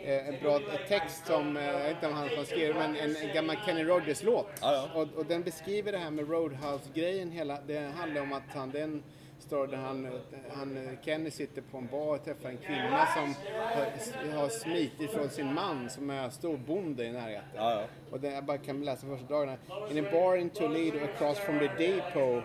eh, 0.04 0.28
en 0.28 0.42
bra 0.42 0.60
text 0.88 1.28
som, 1.28 1.58
eh, 1.58 1.64
jag 1.64 1.80
vet 1.80 1.92
inte 1.92 2.08
om 2.08 2.14
han 2.14 2.46
skrivit 2.46 2.76
men 2.76 2.96
en, 2.96 3.16
en 3.16 3.34
gammal 3.34 3.56
Kenny 3.66 3.84
Rogers-låt. 3.84 4.48
Ja, 4.62 4.74
ja. 4.74 5.02
Och, 5.02 5.18
och 5.18 5.26
den 5.26 5.44
beskriver 5.44 5.92
det 5.92 5.98
här 5.98 6.12
med 6.12 6.30
Roadhouse-grejen 6.30 7.32
hela. 7.32 7.62
Det 7.68 7.80
handlar 7.80 8.22
om 8.22 8.34
att 8.34 8.54
han, 8.54 8.72
det 8.72 8.80
är 8.80 8.84
en 8.84 9.04
story 9.48 9.68
där 9.72 9.78
han, 9.78 10.08
han, 10.50 10.98
Kenny 11.02 11.32
sitter 11.32 11.62
på 11.62 11.78
en 11.78 11.88
bar 11.88 12.16
och 12.16 12.24
träffar 12.24 12.50
en 12.50 12.58
kvinna 12.58 13.06
som 13.06 13.36
har, 13.54 14.38
har 14.38 14.50
smitit 14.50 15.12
från 15.12 15.30
sin 15.30 15.54
man 15.54 15.90
som 15.90 16.10
är 16.10 16.30
storbonde 16.30 17.06
i 17.06 17.12
närheten. 17.12 17.50
Ja, 17.56 17.72
ja. 17.72 17.84
Och 18.12 18.20
det, 18.20 18.32
jag 18.32 18.44
bara 18.44 18.58
kan 18.58 18.86
läsa 18.86 19.08
första 19.08 19.28
dagarna. 19.28 19.58
In 19.92 20.06
a 20.06 20.10
bar 20.12 20.36
in 20.36 20.50
Toledo 20.50 21.00
across 21.04 21.40
from 21.40 21.60
the 21.60 21.68
depot 21.78 22.44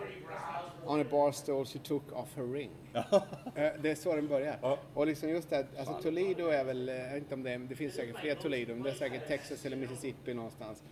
on 0.85 1.01
a 1.01 1.05
bar 1.11 1.31
stool 1.31 1.65
she 1.65 1.79
took 1.79 2.11
off 2.13 2.35
her 2.35 2.43
ring. 2.43 2.71
Eh, 3.55 3.71
det 3.81 3.91
är 3.91 3.95
så 3.95 4.15
den 4.15 4.27
börjar. 4.27 4.57
Ja. 4.61 4.77
Och 4.93 5.07
liksom 5.07 5.29
just 5.29 5.49
det, 5.49 5.65
alltså 5.77 5.93
Toledo 5.93 6.47
är 6.47 6.63
väl, 6.63 6.89
eh, 6.89 6.95
jag 6.95 7.13
vet 7.13 7.17
inte 7.17 7.33
om 7.33 7.43
det 7.43 7.51
är, 7.51 7.59
det 7.59 7.75
finns 7.75 7.93
säkert 7.93 8.19
fler 8.19 8.35
Toledo, 8.35 8.73
men 8.73 8.83
det 8.83 8.89
är 8.89 8.93
säkert 8.93 9.27
Texas 9.27 9.65
eller 9.65 9.77
Mississippi 9.77 10.33
någonstans. 10.33 10.83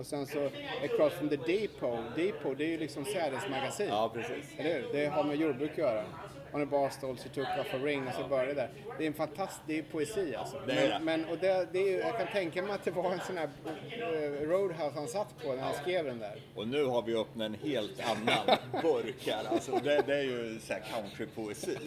Och 0.00 0.06
sen 0.06 0.26
så 0.26 0.50
across 0.84 1.12
from 1.12 1.28
the 1.28 1.36
depot, 1.36 2.16
depot 2.16 2.58
det 2.58 2.64
är 2.64 2.68
ju 2.68 2.78
liksom 2.78 3.04
sädesmagasin. 3.04 3.88
Ja, 3.88 4.10
precis. 4.14 4.44
Eller 4.58 4.74
hur? 4.74 4.92
Det 4.92 5.06
har 5.06 5.24
med 5.24 5.36
jordbruk 5.36 5.70
att 5.70 5.78
göra. 5.78 6.04
On 6.52 6.62
a 6.62 6.66
bar 6.66 6.90
stool 6.90 7.16
she 7.16 7.28
took 7.28 7.48
off 7.60 7.74
a 7.74 7.78
ring 7.78 8.08
och 8.08 8.14
så 8.14 8.28
börjar 8.28 8.46
det 8.46 8.54
där. 8.54 8.70
Det 8.98 9.04
är 9.04 9.06
en 9.06 9.14
fantastisk, 9.14 9.60
det 9.66 9.78
är 9.78 9.82
poesi 9.82 10.34
alltså. 10.34 10.56
Det 10.66 10.72
är 10.72 10.88
det. 10.88 11.00
men, 11.02 11.04
men 11.04 11.30
och 11.30 11.38
det, 11.38 11.68
det 11.72 11.94
är, 11.94 12.00
jag 12.00 12.18
kan 12.18 12.26
tänka 12.26 12.62
mig 12.62 12.72
att 12.72 12.84
det 12.84 12.90
var 12.90 13.12
en 13.12 13.20
sån 13.20 13.36
här 13.36 13.48
eh, 13.66 14.48
Roadhouse 14.48 14.94
han 14.94 15.08
satt 15.08 15.42
på 15.42 15.52
när 15.52 15.62
han 15.62 15.74
skrev 15.74 16.04
den 16.04 16.18
där. 16.18 16.42
Och 16.54 16.68
nu 16.68 16.84
har 16.84 17.02
vi 17.02 17.16
öppnat 17.16 17.46
en 17.46 17.54
helt 17.54 18.00
annan 18.00 18.56
burk 18.82 19.26
här. 19.26 19.44
Alltså 19.50 19.72
det, 19.84 20.02
det 20.06 20.14
är 20.14 20.22
ju 20.22 20.60
så 20.60 20.72
här 20.72 20.80
countrypoesi. 20.80 21.76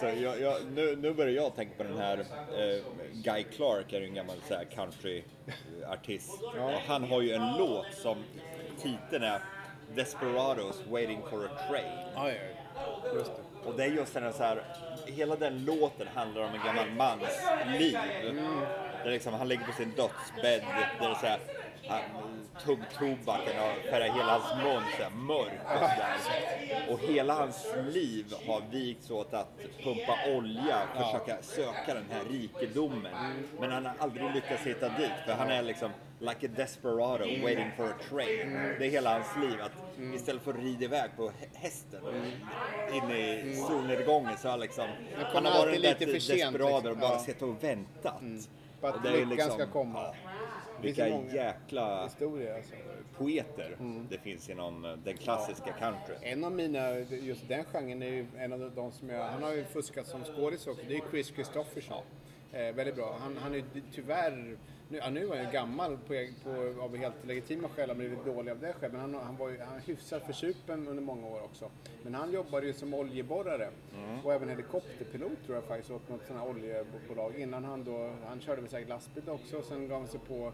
Så 0.00 0.06
jag, 0.06 0.40
jag, 0.40 0.56
nu, 0.74 0.96
nu 0.96 1.14
börjar 1.14 1.32
jag 1.32 1.56
tänka 1.56 1.76
på 1.76 1.82
den 1.82 1.98
här 1.98 2.18
eh, 2.18 2.82
Guy 3.12 3.42
Clark 3.42 3.92
är 3.92 4.00
ju 4.00 4.06
en 4.06 4.14
gammal 4.14 4.36
så 4.48 4.54
här 4.54 4.64
countryartist. 4.64 6.42
Och 6.42 6.80
han 6.86 7.04
har 7.04 7.20
ju 7.22 7.32
en 7.32 7.56
låt 7.58 7.94
som 7.94 8.24
titeln 8.82 9.24
är 9.24 9.40
Desperados 9.94 10.82
waiting 10.90 11.22
for 11.30 11.44
a 11.44 11.48
train. 11.68 11.92
Ja, 12.14 12.30
ja, 12.30 13.14
just 13.14 13.30
det. 13.36 13.53
Och 13.66 13.74
det 13.76 13.84
är 13.84 13.88
just 13.88 14.14
den 14.14 14.22
här 14.22 14.32
så 14.32 14.42
här, 14.42 14.62
hela 15.06 15.36
den 15.36 15.64
låten 15.64 16.06
handlar 16.14 16.42
om 16.42 16.54
en 16.54 16.66
gammal 16.66 16.90
mans 16.90 17.22
liv. 17.78 17.98
Där 19.04 19.10
liksom, 19.10 19.34
han 19.34 19.48
ligger 19.48 19.64
på 19.64 19.72
sin 19.72 19.90
dödsbädd, 19.90 20.62
där 20.62 20.98
det 21.00 21.06
är 21.06 21.14
så 21.14 21.26
här, 21.26 21.40
han, 21.88 22.00
tuggtobaken 22.64 23.52
och 23.60 23.90
färgar 23.90 24.14
hela 24.14 24.38
hans 24.38 24.64
mun 24.64 24.82
så 24.96 25.02
här 25.02 25.10
mörk 25.10 25.60
och 25.64 25.78
sådär. 25.78 26.16
Och 26.90 26.98
hela 27.00 27.34
hans 27.34 27.66
liv 27.88 28.34
har 28.46 28.62
vikts 28.70 29.10
åt 29.10 29.34
att 29.34 29.48
pumpa 29.82 30.18
olja 30.36 30.76
och 30.94 31.04
försöka 31.04 31.42
söka 31.42 31.94
den 31.94 32.04
här 32.10 32.24
rikedomen. 32.30 33.12
Men 33.60 33.70
han 33.70 33.86
har 33.86 33.94
aldrig 33.98 34.34
lyckats 34.34 34.62
hitta 34.62 34.88
dit, 34.88 35.10
för 35.26 35.32
han 35.32 35.50
är 35.50 35.62
liksom 35.62 35.90
like 36.18 36.46
a 36.46 36.50
desperado 36.56 37.24
waiting 37.42 37.70
for 37.76 37.84
a 37.84 37.94
train. 38.10 38.58
Det 38.78 38.86
är 38.86 38.90
hela 38.90 39.12
hans 39.12 39.36
liv, 39.40 39.60
att 39.62 39.98
istället 40.14 40.42
för 40.42 40.50
att 40.50 40.58
rida 40.60 40.84
iväg 40.84 41.10
på 41.16 41.22
hä- 41.28 41.48
hästen 41.54 42.00
in 42.92 43.10
i 43.10 43.56
solnedgången 43.68 44.36
så 44.38 44.48
har 44.48 44.56
liksom... 44.58 44.86
Han 45.34 45.46
har 45.46 45.58
varit 45.58 45.74
en 45.74 45.80
lite 45.80 46.04
desperado 46.04 46.74
och 46.76 46.82
liksom. 46.84 47.00
bara 47.00 47.18
suttit 47.18 47.42
och 47.42 47.64
väntat. 47.64 48.22
Att 48.82 49.02
det 49.02 49.08
är 49.08 49.12
ju 49.12 49.18
lyckan 49.18 49.28
liksom- 49.36 49.52
ska 49.58 49.66
komma. 49.66 50.14
Ja, 50.86 51.04
Vilka 51.04 51.36
jäkla 51.36 52.04
Historier 52.04 52.56
alltså. 52.56 52.74
poeter 53.16 53.76
det 54.10 54.18
finns 54.18 54.50
inom 54.50 54.84
eh, 54.84 54.92
den 55.04 55.16
klassiska 55.16 55.72
countryn. 55.72 56.18
En 56.22 56.44
av 56.44 56.52
mina, 56.52 56.98
just 56.98 57.48
den 57.48 57.64
genren 57.64 58.02
är 58.02 58.06
ju 58.06 58.26
en 58.38 58.52
av 58.52 58.72
de 58.74 58.92
som 58.92 59.08
jag, 59.08 59.24
han 59.24 59.42
har 59.42 59.52
ju 59.52 59.64
fuskat 59.64 60.06
som 60.06 60.24
skådis 60.24 60.66
också, 60.66 60.84
det 60.88 60.96
är 60.96 61.02
Chris 61.10 61.30
Kristofferson. 61.30 62.02
Eh, 62.52 62.74
väldigt 62.74 62.94
bra. 62.94 63.16
Han, 63.20 63.36
han 63.36 63.54
är 63.54 63.64
tyvärr, 63.94 64.56
nu, 64.88 64.98
ja, 64.98 65.10
nu 65.10 65.24
är 65.24 65.28
han 65.28 65.46
ju 65.46 65.52
gammal 65.52 65.98
på, 66.06 66.26
på, 66.44 66.82
av 66.82 66.96
helt 66.96 67.26
legitima 67.26 67.68
skäl, 67.68 67.88
har 67.88 67.96
blivit 67.96 68.24
dålig 68.24 68.52
av 68.52 68.58
det 68.58 68.72
skälet. 68.72 68.92
Men 68.92 69.00
han, 69.00 69.14
han 69.14 69.36
var 69.36 69.48
ju 69.48 69.60
han 69.60 69.80
hyfsat 69.80 70.26
försupen 70.26 70.88
under 70.88 71.02
många 71.02 71.26
år 71.26 71.40
också. 71.44 71.70
Men 72.02 72.14
han 72.14 72.32
jobbade 72.32 72.66
ju 72.66 72.72
som 72.72 72.94
oljeborrare 72.94 73.68
och 74.24 74.32
även 74.34 74.48
helikopterpilot 74.48 75.44
tror 75.44 75.56
jag 75.56 75.64
faktiskt 75.64 75.90
åt 75.90 76.08
något 76.08 76.26
sånt 76.26 76.40
här 76.40 76.48
oljebolag 76.48 77.34
innan 77.38 77.64
han 77.64 77.84
då, 77.84 78.12
han 78.26 78.40
körde 78.40 78.60
väl 78.60 78.70
säkert 78.70 78.88
lastbil 78.88 79.28
också 79.28 79.56
och 79.56 79.64
sen 79.64 79.88
gav 79.88 79.98
han 79.98 80.08
sig 80.08 80.20
på 80.20 80.52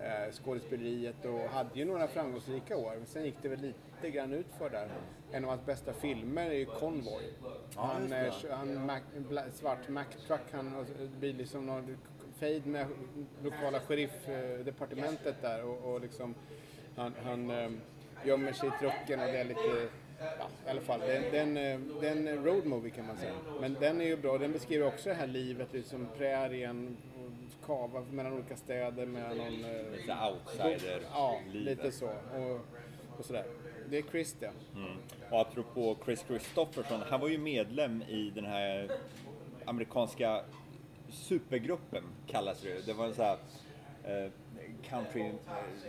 eh, 0.00 0.32
skådespeleriet 0.32 1.24
och 1.24 1.40
hade 1.40 1.78
ju 1.78 1.84
några 1.84 2.08
framgångsrika 2.08 2.76
år. 2.76 2.92
Men 2.96 3.06
sen 3.06 3.24
gick 3.24 3.36
det 3.42 3.48
väl 3.48 3.60
lite 3.60 4.10
grann 4.10 4.32
utför 4.32 4.70
där. 4.70 4.88
En 5.32 5.44
av 5.44 5.50
hans 5.50 5.66
bästa 5.66 5.92
filmer 5.92 6.50
är 6.50 6.54
ju 6.54 6.66
Convoy. 6.66 7.32
han, 7.74 8.12
eh, 8.12 8.32
han 8.50 8.86
Mac, 8.86 9.00
svart 9.52 9.88
Mack-truck, 9.88 10.52
han 10.52 10.76
och 10.76 10.84
det 10.98 11.18
blir 11.18 11.32
liksom 11.32 11.66
någon 11.66 11.96
fejd 12.38 12.66
med 12.66 12.86
lokala 13.44 13.80
sheriffdepartementet 13.80 15.42
där 15.42 15.64
och, 15.64 15.94
och 15.94 16.00
liksom 16.00 16.34
han, 16.96 17.14
han 17.24 17.50
eh, 17.50 17.70
gömmer 18.24 18.52
sig 18.52 18.68
i 18.68 18.72
trucken 18.80 19.20
och 19.20 19.26
det 19.26 19.38
är 19.38 19.44
lite 19.44 19.88
Ja, 20.38 20.48
i 20.66 20.70
alla 20.70 20.80
fall. 20.80 21.00
Eh, 21.02 21.06
det 21.30 21.38
är 21.38 22.16
en 22.16 22.44
road 22.44 22.66
movie 22.66 22.90
kan 22.90 23.06
man 23.06 23.16
säga. 23.16 23.32
Men 23.60 23.74
den 23.80 24.00
är 24.00 24.04
ju 24.04 24.16
bra. 24.16 24.38
Den 24.38 24.52
beskriver 24.52 24.86
också 24.86 25.08
det 25.08 25.14
här 25.14 25.26
livet, 25.26 25.68
liksom 25.72 26.08
prärien, 26.18 26.96
kava 27.66 28.00
mellan 28.10 28.32
olika 28.32 28.56
städer 28.56 29.06
med 29.06 29.36
någon... 29.36 29.64
eh, 29.64 29.92
Lite 29.96 30.16
outsider 30.32 31.00
Ja, 31.12 31.40
livet. 31.52 31.76
lite 31.78 31.92
så. 31.92 32.06
Och, 32.06 32.60
och 33.18 33.24
sådär. 33.24 33.44
Det 33.90 33.98
är 33.98 34.02
Chris 34.02 34.36
det. 34.40 34.50
Mm. 34.74 34.90
Och 35.30 35.40
apropå 35.40 35.96
Chris 36.04 36.24
Christopherson, 36.26 37.00
han 37.10 37.20
var 37.20 37.28
ju 37.28 37.38
medlem 37.38 38.02
i 38.02 38.30
den 38.34 38.44
här 38.46 38.90
amerikanska 39.64 40.42
supergruppen 41.10 42.04
kallas 42.26 42.60
det. 42.60 42.86
Det 42.86 42.92
var 42.92 43.06
en 43.06 43.14
sån 43.14 43.24
här 43.24 43.38
eh, 44.04 44.30
country, 44.88 45.32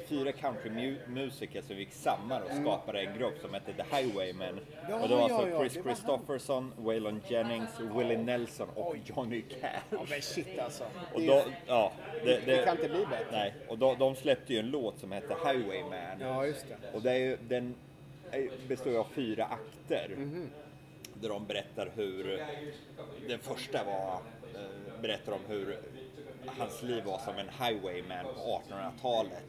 fyra 0.08 0.32
countrymusiker 0.32 1.62
som 1.62 1.76
gick 1.76 1.92
samman 1.92 2.42
och 2.44 2.52
skapade 2.52 3.02
en 3.02 3.18
grupp 3.18 3.42
som 3.42 3.54
hette 3.54 3.74
The 3.74 3.96
Highwaymen. 3.96 4.50
Mm. 4.50 4.64
Ja, 4.90 4.96
och 5.02 5.10
det 5.10 5.16
var 5.16 5.30
ja, 5.30 5.36
alltså 5.36 5.50
ja, 5.50 5.60
Chris 5.60 5.74
det 5.74 5.80
var 5.82 5.86
han. 5.88 5.96
Christopherson, 5.96 6.74
Waylon 6.78 7.22
Jennings, 7.28 7.70
Willie 7.80 8.18
Nelson 8.18 8.70
och 8.76 8.96
Johnny 9.06 9.44
Ja 9.50 9.56
Cash. 9.62 9.98
men 10.10 10.22
shit 10.22 10.60
alltså. 10.60 10.84
Och 11.14 11.22
Det 11.22 11.28
då, 11.28 11.44
ja, 11.68 11.92
det, 12.24 12.40
det 12.46 12.66
kan 12.66 12.76
inte 12.78 12.90
bli 12.90 13.06
bättre. 13.06 13.28
Nej, 13.32 13.54
och 13.68 13.78
då, 13.78 13.96
de 13.96 14.16
släppte 14.16 14.54
ju 14.54 14.60
en 14.60 14.70
låt 14.72 15.00
som 15.00 15.12
hette 15.12 15.36
Highwayman. 15.46 16.20
Ja, 16.20 16.46
just 16.46 16.66
det. 16.68 16.98
Och 16.98 17.02
det 17.02 17.12
är 17.12 17.18
ju, 17.18 17.38
den 17.48 17.76
består 18.68 18.92
ju 18.94 19.00
av 19.00 19.08
fyra 19.14 19.46
akter. 19.46 20.10
Mhm. 20.18 20.50
Där 21.22 21.30
de 21.30 21.46
berättar 21.46 21.92
hur, 21.96 22.46
den 23.28 23.40
första 23.40 23.84
var, 23.84 24.14
eh, 24.56 24.87
berättar 25.02 25.32
om 25.32 25.40
hur 25.48 25.78
hans 26.58 26.84
liv 26.84 27.04
var 27.04 27.20
som 27.20 27.38
en 27.38 27.50
highwayman 27.50 28.26
på 28.26 28.62
1800-talet. 28.70 29.44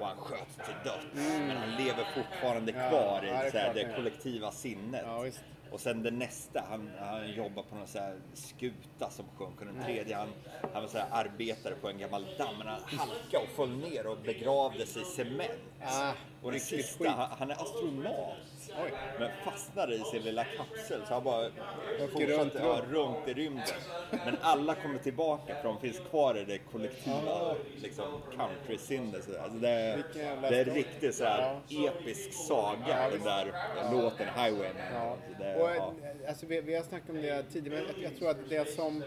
Och 0.00 0.06
han 0.06 0.16
sköts 0.16 0.54
till 0.54 0.74
döds. 0.84 1.28
Men 1.38 1.56
han 1.56 1.70
lever 1.70 2.04
fortfarande 2.14 2.72
Mm. 2.72 2.88
Kvar 2.88 3.22
ja, 3.22 3.40
det 3.42 3.48
i 3.48 3.50
så 3.50 3.58
här, 3.58 3.74
det 3.74 3.94
kollektiva 3.96 4.50
sinnet. 4.50 5.02
Ja. 5.06 5.26
Och 5.70 5.80
sen 5.80 6.02
den 6.02 6.18
nästa, 6.18 6.64
han, 6.70 6.90
han 6.98 7.32
jobbar 7.32 7.62
på 7.62 7.74
någon 7.74 7.86
så 7.86 7.98
skuta 8.34 9.10
som 9.10 9.24
sjönk. 9.38 9.60
Och 9.60 9.66
den 9.66 9.84
tredje, 9.84 10.16
han, 10.16 10.28
han 10.72 10.82
var 10.82 10.88
så 10.88 10.98
här 10.98 11.06
arbetare 11.10 11.74
på 11.74 11.88
en 11.88 11.98
gammal 11.98 12.26
damm. 12.38 12.58
Men 12.58 12.66
han 12.66 12.80
halkade 12.82 13.44
och 13.44 13.48
föll 13.56 13.76
ner 13.76 14.06
och 14.06 14.18
begravde 14.18 14.86
sig 14.86 15.02
i 15.02 15.04
cement. 15.04 15.50
Ah, 15.84 16.12
och 16.42 16.50
den 16.50 16.60
sista, 16.60 17.10
han, 17.10 17.30
han 17.38 17.50
är 17.50 17.54
astronaut. 17.54 18.34
Oj. 18.82 18.92
Men 19.18 19.30
fastnade 19.44 19.94
i 19.94 20.00
sin 20.00 20.22
lilla 20.22 20.44
kapsel 20.44 21.00
så 21.08 21.14
han 21.14 21.24
bara 21.24 21.44
runt, 21.44 22.12
fortsatte 22.12 22.58
ja, 22.58 22.80
runt 22.90 23.28
i 23.28 23.34
rymden. 23.34 23.64
Men 24.10 24.36
alla 24.40 24.74
kommer 24.74 24.98
tillbaka 24.98 25.54
för 25.54 25.68
de 25.68 25.80
finns 25.80 26.00
kvar 26.10 26.38
i 26.38 26.44
det 26.44 26.58
kollektiva 26.58 27.54
liksom, 27.82 28.04
country-sinnet. 28.36 29.28
Alltså 29.42 29.58
det, 29.58 30.04
det 30.12 30.22
är 30.22 30.64
story. 30.64 30.64
riktigt 30.64 31.14
så 31.14 31.24
här 31.24 31.60
episk 31.70 32.32
saga 32.32 33.10
den 33.10 33.24
där 33.24 33.52
låten 33.92 34.26
Highwayman. 34.26 34.92
Ja. 34.94 35.16
Så 35.28 35.42
det, 35.42 35.54
Och, 35.54 35.70
ja. 35.70 35.94
eh, 36.02 36.28
alltså, 36.28 36.46
vi, 36.46 36.60
vi 36.60 36.74
har 36.74 36.82
snackat 36.82 37.10
om 37.10 37.22
det 37.22 37.42
tidigare, 37.52 37.78
men 37.78 37.94
jag, 37.94 38.10
jag 38.10 38.18
tror 38.18 38.30
att 38.30 38.48
det 38.48 38.74
som 38.74 39.04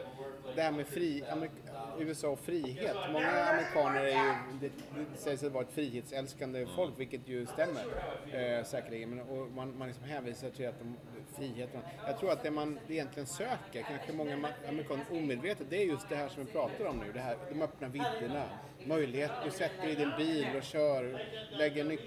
det 0.55 0.61
här 0.61 0.71
med 0.71 0.87
fri, 0.87 1.23
Amerik, 1.31 1.51
USA 1.99 2.27
och 2.27 2.39
frihet. 2.39 2.95
Många 3.11 3.43
amerikaner 3.43 4.03
är 4.03 4.09
ju, 4.09 4.33
det, 4.61 4.67
det 4.67 5.17
sägs 5.17 5.43
att 5.43 5.51
vara 5.51 5.63
ett 5.63 5.71
frihetsälskande 5.71 6.65
folk, 6.75 6.93
vilket 6.97 7.27
ju 7.27 7.45
stämmer 7.45 7.83
eh, 8.31 8.63
säkerligen. 8.65 9.09
Men, 9.09 9.19
och 9.19 9.51
man, 9.51 9.77
man 9.77 9.87
liksom 9.87 10.05
hänvisar 10.05 10.49
till 10.49 10.67
att 10.67 10.79
de, 10.79 10.97
friheten. 11.35 11.81
Jag 12.07 12.19
tror 12.19 12.31
att 12.31 12.43
det 12.43 12.51
man 12.51 12.79
egentligen 12.87 13.27
söker, 13.27 13.81
kanske 13.81 14.13
många 14.13 14.49
amerikaner 14.69 15.05
omedvetet, 15.11 15.67
det 15.69 15.81
är 15.81 15.85
just 15.85 16.09
det 16.09 16.15
här 16.15 16.29
som 16.29 16.45
vi 16.45 16.51
pratar 16.51 16.85
om 16.85 16.97
nu. 16.97 17.11
Det 17.13 17.19
här, 17.19 17.37
de 17.49 17.61
öppna 17.61 17.87
vidderna. 17.87 18.43
Möjlighet, 18.85 19.31
du 19.45 19.51
sätter 19.51 19.87
i 19.87 19.95
din 19.95 20.11
bil 20.17 20.47
och 20.57 20.63
kör, 20.63 21.25
lägger 21.51 21.83
nyc, 21.83 21.99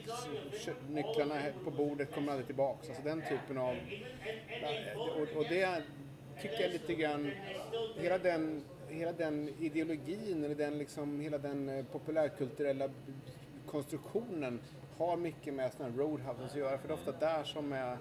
nycklarna 0.89 1.35
på 1.65 1.71
bordet, 1.71 2.15
kommer 2.15 2.33
aldrig 2.33 2.47
tillbaks. 2.47 2.89
Alltså 2.89 3.03
den 3.03 3.23
typen 3.29 3.59
av... 3.59 3.77
Och, 4.97 5.37
och 5.37 5.45
det 5.49 5.83
tycker 6.43 6.61
jag 6.61 6.71
lite 6.71 6.95
grann, 6.95 7.31
hela 7.97 8.19
den, 8.19 8.63
hela 8.91 9.13
den 9.13 9.49
ideologin, 9.61 10.45
eller 10.45 10.55
den 10.55 10.79
liksom, 10.79 11.21
hela 11.21 11.39
den 11.39 11.69
eh, 11.69 11.85
populärkulturella 11.85 12.91
konstruktionen 13.67 14.61
har 14.99 15.17
mycket 15.17 15.55
med 15.55 15.73
sådana 15.73 15.93
här 15.93 15.99
roadhouse 15.99 16.45
att 16.45 16.57
göra. 16.57 16.79
För 16.79 16.89
det 16.89 16.95
är 16.95 16.99
ofta 16.99 17.13
där 17.13 17.45
som 17.45 17.73
är, 17.73 17.97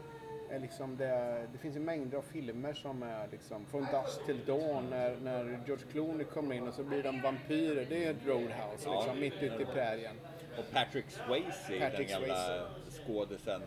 är 0.50 0.60
liksom 0.60 0.98
det, 0.98 1.48
det 1.52 1.58
finns 1.58 1.76
ju 1.76 1.80
mängder 1.80 2.18
av 2.18 2.22
filmer 2.22 2.74
som 2.74 3.04
är 3.04 3.28
liksom 3.32 3.66
från 3.66 3.82
dusk 3.82 4.26
till 4.26 4.46
dawn 4.46 4.90
när, 4.90 5.18
när 5.24 5.60
George 5.66 5.86
Clooney 5.92 6.26
kommer 6.26 6.56
in 6.56 6.68
och 6.68 6.74
så 6.74 6.84
blir 6.84 7.04
de 7.04 7.22
vampyrer. 7.22 7.86
Det 7.90 8.06
är 8.06 8.12
ett 8.12 8.26
roadhouse 8.26 8.90
liksom, 8.90 9.20
mitt 9.20 9.44
ute 9.44 9.64
i 9.64 9.66
prärien. 9.66 10.16
Och 10.58 10.72
Patrick 10.74 11.06
Swayze, 11.10 11.80
Patrick 11.80 12.10
den 12.10 12.20
gamla 12.20 12.36
Swayze. 12.36 12.68
Skådisen. 13.10 13.62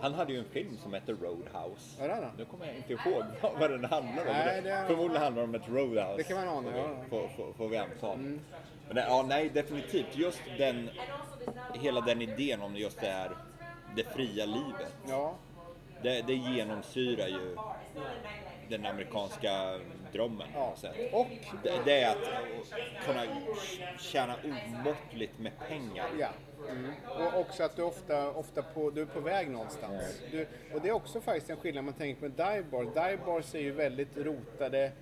Han 0.00 0.14
hade 0.14 0.32
ju 0.32 0.38
en 0.38 0.44
film 0.44 0.78
som 0.82 0.92
hette 0.92 1.12
Roadhouse. 1.12 1.96
Ja, 2.00 2.06
det 2.06 2.14
han. 2.14 2.30
Nu 2.38 2.44
kommer 2.44 2.66
jag 2.66 2.76
inte 2.76 2.92
ihåg 2.92 3.24
vad 3.60 3.70
den 3.70 3.84
handlar 3.84 4.22
om. 4.22 4.32
Nej, 4.32 4.62
det... 4.62 4.84
Förmodligen 4.86 5.22
handlar 5.22 5.42
det 5.42 5.48
om 5.48 5.54
ett 5.54 5.68
Roadhouse. 5.68 6.16
Det 6.16 6.24
kan 6.24 6.36
man 6.36 6.48
ana, 6.48 6.76
ja. 6.76 6.88
Får, 7.10 7.28
får, 7.28 7.52
får 7.52 7.68
vi 7.68 7.76
anta. 7.76 8.16
Men 8.16 8.40
det, 8.94 9.00
ja, 9.08 9.24
nej, 9.28 9.48
definitivt. 9.48 10.16
Just 10.16 10.42
den, 10.58 10.90
hela 11.74 12.00
den 12.00 12.22
idén 12.22 12.62
om 12.62 12.76
just 12.76 13.00
det 13.00 13.06
här, 13.06 13.30
det 13.96 14.04
fria 14.04 14.44
livet. 14.46 14.96
Ja, 15.08 15.34
Det, 16.02 16.22
det 16.26 16.34
genomsyrar 16.34 17.28
ju 17.28 17.56
den 18.68 18.86
amerikanska 18.86 19.78
drömmen 20.12 20.48
ja. 20.54 20.74
Och 21.12 21.26
Det, 21.62 21.80
det 21.84 22.00
är 22.00 22.10
att 22.10 22.28
kunna 23.06 23.22
tjäna 23.98 24.36
omåttligt 24.44 25.38
med 25.38 25.52
pengar. 25.68 26.06
Ja. 26.18 26.28
Mm. 26.70 26.92
Och 27.04 27.40
också 27.40 27.62
att 27.62 27.76
du 27.76 27.82
ofta, 27.82 28.30
ofta 28.30 28.62
på, 28.62 28.90
du 28.90 29.02
är 29.02 29.06
på 29.06 29.20
väg 29.20 29.50
någonstans. 29.50 30.22
Du, 30.30 30.46
och 30.74 30.80
det 30.82 30.88
är 30.88 30.92
också 30.92 31.20
faktiskt 31.20 31.50
en 31.50 31.56
skillnad 31.56 31.84
man 31.84 31.94
tänker 31.94 32.20
på 32.20 32.28
dive 32.28 32.64
bars. 32.70 32.86
Dive 32.86 33.18
bars 33.26 33.54
är 33.54 33.60
ju 33.60 33.72
väldigt 33.72 34.16
rotade 34.16 34.92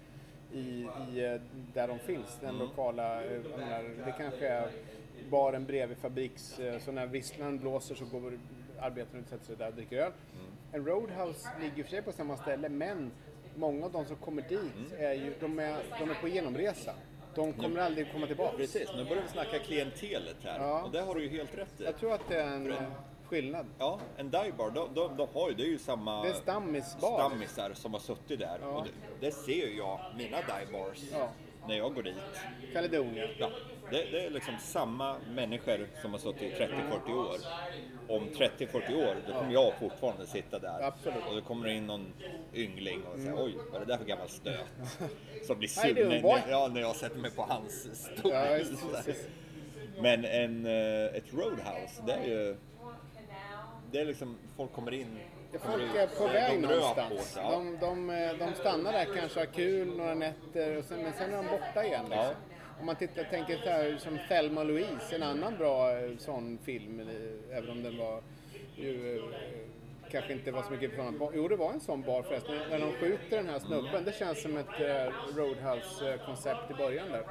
i, 0.53 0.59
i 0.59 1.25
eh, 1.25 1.41
där 1.75 1.89
de 1.89 1.99
finns, 1.99 2.39
den 2.41 2.59
lokala, 2.59 3.25
eh, 3.25 3.33
jag 3.33 3.59
menar, 3.59 3.83
det 4.05 4.15
kanske 4.19 4.49
är 4.49 4.71
baren 5.31 5.65
bredvid 5.65 5.99
fabriks, 5.99 6.59
eh, 6.59 6.79
så 6.79 6.93
när 6.93 7.07
visslan 7.07 7.59
blåser 7.59 7.95
så 7.95 8.05
går 8.05 8.39
arbetarna 8.81 9.19
ut 9.19 9.25
och 9.25 9.31
sätter 9.31 9.47
sig 9.47 9.57
där 9.57 9.69
och 9.69 9.75
dricker 9.75 9.97
öl. 9.97 10.13
En 10.73 10.87
roadhouse 10.87 11.49
ligger 11.61 11.79
i 11.79 11.83
och 11.83 11.85
för 11.85 11.91
sig 11.91 12.03
på 12.03 12.13
samma 12.13 12.37
ställe 12.37 12.69
men 12.69 13.11
många 13.57 13.87
av 13.87 13.93
de 13.93 14.05
som 14.07 14.17
kommer 14.17 14.43
dit 14.43 14.93
är 14.99 15.13
ju, 15.13 15.35
de 15.41 15.59
är, 15.59 15.77
de 15.99 16.11
är 16.11 16.15
på 16.15 16.29
genomresa. 16.29 16.95
De 17.35 17.53
kommer 17.53 17.81
aldrig 17.81 18.13
komma 18.13 18.27
tillbaka. 18.27 18.57
Precis, 18.57 18.89
nu 18.97 19.05
börjar 19.05 19.23
vi 19.23 19.29
snacka 19.29 19.59
klientelet 19.59 20.37
här. 20.45 20.61
Ja. 20.61 20.83
Och 20.83 20.91
det 20.91 21.01
har 21.01 21.15
du 21.15 21.23
ju 21.23 21.29
helt 21.29 21.55
rätt 21.59 21.81
i. 21.81 21.85
Jag 21.85 21.99
tror 21.99 22.13
att 22.13 22.29
det 22.29 22.37
är 22.41 22.47
en 22.47 22.73
eh, 22.73 22.79
skillnad. 23.25 23.67
Ja, 23.79 23.99
en 24.17 24.31
divebar, 24.31 24.71
de, 24.71 24.95
de, 24.95 25.17
de 25.17 25.29
har 25.35 25.49
ju, 25.49 25.55
det 25.55 25.63
är 25.63 25.67
ju 25.67 25.79
samma 25.79 26.23
Det 26.23 26.29
är 26.29 26.33
en 26.35 26.41
stammisbar. 26.41 27.19
stammisar 27.29 27.71
som 27.75 27.93
har 27.93 28.01
suttit 28.01 28.39
där. 28.41 28.59
Ja. 28.63 28.67
Och 28.69 28.85
det, 28.85 29.27
det 29.27 29.33
ser 29.33 29.67
ju 29.67 29.77
jag, 29.77 30.01
mina 30.17 30.37
divebars, 30.41 30.99
Ja. 31.13 31.29
När 31.69 31.77
jag 31.77 31.95
går 31.95 32.03
dit. 32.03 32.15
Caledonia. 32.73 33.29
Ja, 33.39 33.51
det, 33.91 34.11
det 34.11 34.27
är 34.27 34.31
liksom 34.31 34.55
samma 34.61 35.17
människor 35.35 35.87
som 36.03 36.13
har 36.13 36.19
suttit 36.19 36.43
i 36.43 36.55
30-40 36.55 37.15
år. 37.15 37.37
Om 38.09 38.29
30-40 38.29 39.09
år, 39.09 39.17
då 39.27 39.33
kommer 39.33 39.53
jag 39.53 39.75
fortfarande 39.79 40.27
sitta 40.27 40.59
där. 40.59 40.83
Absolut. 40.83 41.17
Mm. 41.17 41.29
Och 41.29 41.35
då 41.35 41.41
kommer 41.41 41.67
det 41.67 41.75
in 41.75 41.87
någon 41.87 42.13
yngling 42.55 43.03
och 43.05 43.19
säger 43.19 43.45
oj, 43.45 43.55
vad 43.73 43.83
är 43.83 43.87
det 43.87 43.93
där 43.93 43.99
för 43.99 44.05
gammal 44.05 44.29
stöt? 44.29 44.67
Som 45.47 45.59
blir 45.59 45.69
sur 45.69 46.09
när, 46.09 46.51
ja, 46.51 46.71
när 46.73 46.81
jag 46.81 46.97
sätter 46.97 47.19
mig 47.19 47.31
på 47.31 47.43
hans 47.43 48.03
stol. 48.03 48.33
Ja. 48.33 48.59
Men 50.03 50.25
en, 50.25 50.67
eh, 50.67 51.17
ett 51.17 51.35
roadhouse, 51.35 52.03
det 52.07 52.13
är 52.13 52.27
ju... 52.27 52.57
Det 53.91 54.01
är 54.01 54.05
liksom, 54.05 54.37
folk 54.57 54.73
kommer 54.73 54.95
in... 54.95 55.19
Folk 55.59 55.95
är 55.97 56.07
på 56.07 56.27
väg 56.27 56.63
de 56.63 56.67
någonstans. 56.67 57.33
sig, 57.33 57.43
ja. 57.43 57.51
De, 57.51 57.77
de, 57.81 58.11
eh, 58.11 58.33
de 58.39 58.55
stannar 58.55 58.93
där 58.93 59.07
kanske 59.17 59.41
har 59.41 59.47
kul 59.47 59.97
några 59.97 60.15
nätter 60.15 60.79
och 60.79 60.85
sen, 60.85 61.03
men 61.03 61.13
sen 61.13 61.33
är 61.33 61.37
de 61.37 61.47
borta 61.47 61.85
igen. 61.85 62.05
Liksom. 62.05 62.19
Ja. 62.19 62.35
Om 62.81 62.87
man 62.87 62.97
tittar, 62.97 63.25
tänker 63.25 63.57
så 63.57 63.71
här 63.71 63.97
som 63.99 64.19
Thelma 64.29 64.61
och 64.61 64.67
Louise, 64.67 65.17
en 65.17 65.23
annan 65.23 65.57
bra 65.59 65.99
eh, 65.99 66.17
sån 66.19 66.59
film, 66.65 67.01
eh, 67.01 67.59
även 67.59 67.71
om 67.71 67.83
den 67.83 67.99
var 67.99 68.23
ju, 68.77 69.23
kanske 70.15 70.33
inte 70.33 70.51
var 70.53 70.63
så 70.63 70.71
mycket 70.71 70.91
på 70.91 70.97
sådana. 70.97 71.33
Jo, 71.35 71.49
det 71.49 71.57
var 71.57 71.73
en 71.73 71.81
sån 71.81 72.03
bar 72.03 72.23
förresten. 72.23 72.55
När 72.71 72.79
de 72.79 72.93
skjuter 72.93 73.37
den 73.37 73.49
här 73.49 73.59
snubben, 73.59 74.05
det 74.05 74.13
känns 74.19 74.43
som 74.43 74.57
ett 74.57 74.81
eh, 74.81 75.13
Roadhouse-koncept 75.37 76.71
i 76.71 76.75
början 76.75 77.09
där. 77.13 77.23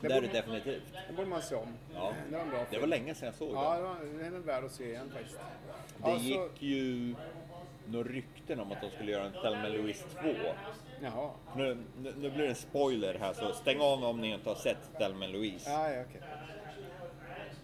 Det 0.00 0.06
är 0.12 0.20
det 0.20 0.26
definitivt. 0.28 0.82
Det 1.08 1.14
borde 1.16 1.28
man 1.28 1.42
se 1.42 1.54
om. 1.54 1.68
Ja. 1.94 2.12
Det 2.30 2.36
var 2.36 2.42
en 2.44 2.50
bra 2.50 2.58
Det 2.58 2.66
film. 2.66 2.80
var 2.80 2.88
länge 2.88 3.14
sedan 3.14 3.26
jag 3.26 3.34
såg 3.34 3.50
Ja, 3.54 3.72
den. 3.74 3.82
det 3.82 3.88
var, 3.88 4.24
den 4.24 4.34
är 4.34 4.38
värd 4.38 4.64
att 4.64 4.72
se 4.72 4.84
igen 4.84 5.10
faktiskt. 5.14 5.38
Det 6.04 6.10
Ja, 6.10 6.18
så- 6.18 6.24
gick 6.24 6.62
ju 6.62 7.14
några 7.86 8.08
rykten 8.08 8.60
om 8.60 8.72
att 8.72 8.80
de 8.80 8.90
skulle 8.90 9.12
göra 9.12 9.24
en 9.24 9.32
Thelma 9.32 9.68
Louise 9.68 10.04
2. 10.22 10.28
Jaha. 11.02 11.30
Nu, 11.56 11.74
nu, 12.02 12.12
nu 12.18 12.30
blir 12.30 12.42
det 12.42 12.48
en 12.48 12.54
spoiler 12.54 13.18
här 13.20 13.32
så 13.32 13.52
stäng 13.52 13.80
av 13.80 14.04
om 14.04 14.20
ni 14.20 14.32
inte 14.34 14.48
har 14.48 14.56
sett 14.56 14.98
Thelma 14.98 15.26
Louise. 15.26 15.70
Ja, 15.70 15.90
ja, 15.90 16.02
okej. 16.08 16.20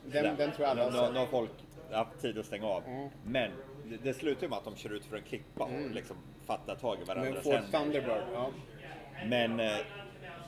Sådär. 0.04 0.22
Den, 0.22 0.36
den 0.36 0.52
tror 0.52 0.68
jag 0.68 0.70
alla 0.78 0.90
har 0.90 1.04
sett. 1.04 1.12
nu 1.12 1.18
har 1.18 1.26
folk 1.26 1.50
haft 1.92 2.20
tid 2.20 2.38
att 2.38 2.46
stänga 2.46 2.66
av. 2.66 2.82
Mm. 2.86 3.08
Men 3.24 3.50
det, 3.90 3.96
det 4.02 4.14
slutar 4.14 4.42
ju 4.42 4.48
med 4.48 4.58
att 4.58 4.64
de 4.64 4.76
kör 4.76 4.90
ut 4.90 5.04
för 5.04 5.16
en 5.16 5.22
klippa 5.22 5.64
och 5.64 5.90
liksom 5.90 6.16
fattar 6.46 6.74
tag 6.74 6.94
i 6.96 6.98
Men 6.98 7.16
varandras 7.16 7.44
Ford 7.44 7.54
händer. 7.54 7.78
Thunderbird, 7.78 8.22
ja. 8.34 8.50
Men, 9.28 9.60
eh, 9.60 9.72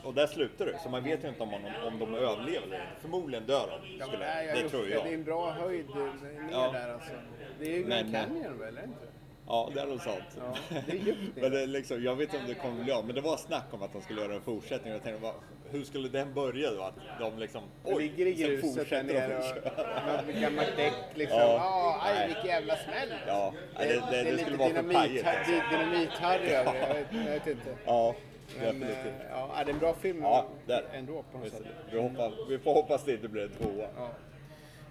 och 0.03 0.13
där 0.13 0.27
slutar 0.27 0.65
det. 0.65 0.79
Så 0.83 0.89
man 0.89 1.03
vet 1.03 1.23
ju 1.23 1.27
inte 1.29 1.43
om, 1.43 1.49
man, 1.49 1.61
om 1.87 1.99
de 1.99 2.13
överlever 2.15 2.67
eller 2.67 2.75
inte. 2.75 3.01
Förmodligen 3.01 3.45
dör 3.45 3.67
de. 3.97 4.05
Skulle, 4.05 4.19
Nej, 4.25 4.47
det 4.47 4.59
just 4.61 4.73
tror 4.75 4.83
Det 4.85 4.89
jag. 4.89 5.07
är 5.07 5.13
en 5.13 5.23
bra 5.23 5.51
höjd 5.51 5.89
eh, 5.89 5.95
ner 5.95 6.49
Ja. 6.51 6.71
där 6.71 6.93
alltså. 6.93 7.11
Det 7.59 7.65
är 7.65 7.77
ju 7.77 7.85
Men- 7.85 8.11
Grand 8.11 8.27
Canyon 8.27 8.59
väl? 8.59 8.75
Det 8.75 8.83
inte? 8.83 9.07
Ja, 9.49 9.69
det 9.73 9.79
är 9.81 9.85
nog 9.85 10.01
sant. 10.01 10.23
Ja, 10.37 10.55
det 10.87 10.91
är. 10.91 11.15
Men 11.41 11.51
det 11.51 11.61
är 11.63 11.67
liksom, 11.67 12.03
jag 12.03 12.15
vet 12.15 12.33
inte 12.33 12.37
om 12.37 12.47
det 12.47 12.53
kommer 12.55 12.83
bli 12.83 12.91
av, 12.93 13.05
men 13.05 13.15
det 13.15 13.21
var 13.21 13.37
snack 13.37 13.65
om 13.71 13.81
att 13.81 13.93
de 13.93 14.01
skulle 14.01 14.21
göra 14.21 14.33
en 14.35 14.41
fortsättning. 14.41 14.93
Jag 14.93 15.03
tänkte, 15.03 15.21
bara, 15.21 15.33
hur 15.71 15.83
skulle 15.83 16.09
den 16.09 16.33
börja 16.33 16.71
då? 16.71 16.81
Att 16.81 16.95
de 17.19 17.39
liksom, 17.39 17.61
Det 17.85 17.95
ligger 17.95 18.25
i 18.25 18.33
gruset 18.33 18.61
där 18.61 18.67
fortsätter 18.79 19.03
de 19.07 19.13
nere 19.13 20.19
och 20.19 20.25
med 20.27 20.41
gammalt 20.41 20.75
däck 20.77 20.93
liksom. 21.15 21.39
Ja. 21.39 21.53
Ja, 21.53 22.01
aj 22.03 22.13
Nej. 22.15 22.27
vilken 22.27 22.45
jävla 22.45 22.75
smäll! 22.75 23.09
Ja, 23.27 23.53
det, 23.77 23.83
det, 23.85 24.03
det, 24.11 24.17
är 24.19 24.23
det 24.23 24.31
lite 24.31 24.43
skulle 24.43 24.57
vara 24.57 24.69
för 24.69 24.93
pajigt. 24.93 25.27
Alltså. 25.27 25.51
dy- 25.51 25.61
Dynamit-Harry 25.71 26.49
över 26.49 26.73
det. 26.73 26.79
Jag 26.87 26.93
vet, 26.95 27.07
jag 27.25 27.33
vet 27.33 27.47
inte. 27.47 27.75
Ja, 27.85 28.15
Men 28.59 28.67
eh, 28.67 28.73
definitivt. 28.87 29.13
ja, 29.31 29.49
är 29.55 29.65
det 29.65 29.71
är 29.71 29.73
en 29.73 29.79
bra 29.79 29.93
film 29.93 30.21
Ja, 30.21 30.45
där. 30.65 30.83
ändå 30.93 31.23
på 31.31 31.37
något 31.37 31.51
sätt. 31.51 31.61
Vi, 31.91 31.99
hoppas, 32.01 32.33
vi 32.49 32.57
får 32.59 32.73
hoppas 32.73 33.03
det 33.05 33.11
inte 33.13 33.27
blir 33.27 33.43
en 33.43 33.49
tvåa. 33.49 33.87
Ja, 33.97 34.09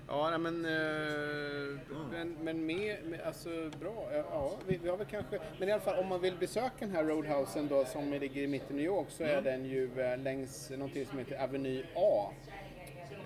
ja 0.08 0.38
men, 0.38 0.64
eh, 0.64 1.80
men, 2.12 2.36
men 2.42 2.66
med, 2.66 2.96
med, 3.04 3.20
alltså 3.20 3.70
bra. 3.80 4.08
Ja, 4.12 4.52
vi, 4.66 4.78
vi 4.82 4.88
har 4.88 4.96
väl 4.96 5.06
kanske, 5.06 5.38
men 5.58 5.68
i 5.68 5.72
alla 5.72 5.82
fall 5.82 5.98
om 5.98 6.08
man 6.08 6.20
vill 6.20 6.36
besöka 6.36 6.70
den 6.78 6.90
här 6.90 7.04
roadhousen 7.04 7.68
då 7.68 7.84
som 7.84 8.10
ligger 8.12 8.42
i 8.42 8.46
mitten 8.46 8.68
av 8.68 8.76
New 8.76 8.84
York 8.84 9.10
så 9.10 9.24
är 9.24 9.42
den 9.42 9.64
ju 9.64 10.00
eh, 10.00 10.18
längs 10.18 10.70
någonting 10.70 11.06
som 11.06 11.18
heter 11.18 11.44
Avenue 11.44 11.82
A. 11.94 12.32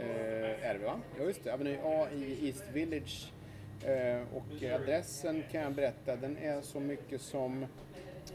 Eh, 0.00 0.68
är 0.68 0.78
det 0.78 0.84
va? 0.84 1.00
Ja 1.18 1.24
just 1.24 1.44
det, 1.44 1.54
Avenue 1.54 1.78
A 1.84 2.06
i 2.14 2.46
East 2.46 2.64
Village. 2.72 3.32
Eh, 3.84 4.22
och 4.36 4.62
adressen 4.74 5.42
kan 5.52 5.60
jag 5.60 5.72
berätta, 5.72 6.16
den 6.16 6.36
är 6.36 6.60
så 6.60 6.80
mycket 6.80 7.20
som 7.20 7.66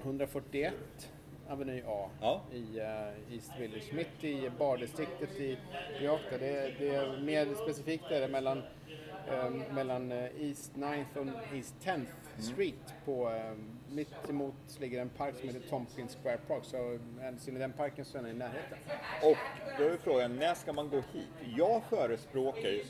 141 0.01 0.73
Avenue 1.49 1.83
A 1.87 2.09
Ja. 2.21 2.41
i 2.53 2.79
eh, 2.79 3.33
East 3.35 3.51
Village, 3.59 3.93
mitt 3.93 4.23
i 4.23 4.49
bardistriktet 4.59 5.39
i 5.39 5.57
där. 6.29 6.39
Det, 6.39 6.57
är- 6.57 6.75
det 6.79 6.95
är 6.95 7.17
mer 7.17 7.53
specifikt 7.63 8.03
är 8.11 8.21
det 8.21 8.27
mellan, 8.27 8.63
eh, 9.31 9.49
mellan 9.73 10.11
eh, 10.11 10.29
East 10.41 10.71
9th 10.75 11.17
och 11.17 11.55
East 11.55 11.75
10th 11.83 12.05
Street. 12.39 12.93
På, 13.05 13.29
eh, 13.29 13.53
mitt 13.89 14.29
emot 14.29 14.53
ligger 14.79 15.01
en 15.01 15.09
park 15.09 15.35
som 15.35 15.47
heter 15.49 15.69
Tompkins 15.69 16.17
Square 16.23 16.37
Park. 16.47 16.63
Så 16.63 16.99
ni 17.53 17.55
i 17.55 17.59
den 17.59 17.73
parken 17.73 18.05
så 18.05 18.17
är 18.17 18.21
ni 18.21 18.29
i 18.29 18.33
närheten. 18.33 18.77
Och 19.23 19.37
då 19.77 19.83
är 19.83 19.97
frågan, 19.97 20.35
när 20.35 20.53
ska 20.53 20.73
man 20.73 20.89
gå 20.89 20.97
hit? 21.13 21.27
Jag 21.57 21.81
förespråkar 21.89 22.69
ju 22.69 22.83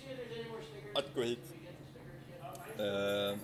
att 0.95 1.15
gå 1.15 1.21
hit 1.21 1.53
eh, 2.77 3.37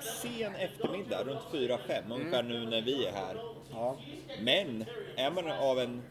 sen 0.00 0.54
eftermiddag, 0.54 1.24
runt 1.24 1.40
4-5, 1.52 2.12
ungefär 2.14 2.42
nu 2.42 2.66
när 2.66 2.82
vi 2.82 3.06
är 3.06 3.12
här. 3.12 3.36
Ja. 3.70 3.96
Men 4.42 4.84
är 5.16 5.30
man 5.30 5.50
av 5.50 5.78
en 5.78 6.02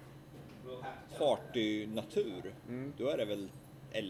partynatur, 1.18 2.54
då 2.98 3.08
är 3.10 3.18
det 3.18 3.26
väl 3.26 3.50
11-12 3.94 4.08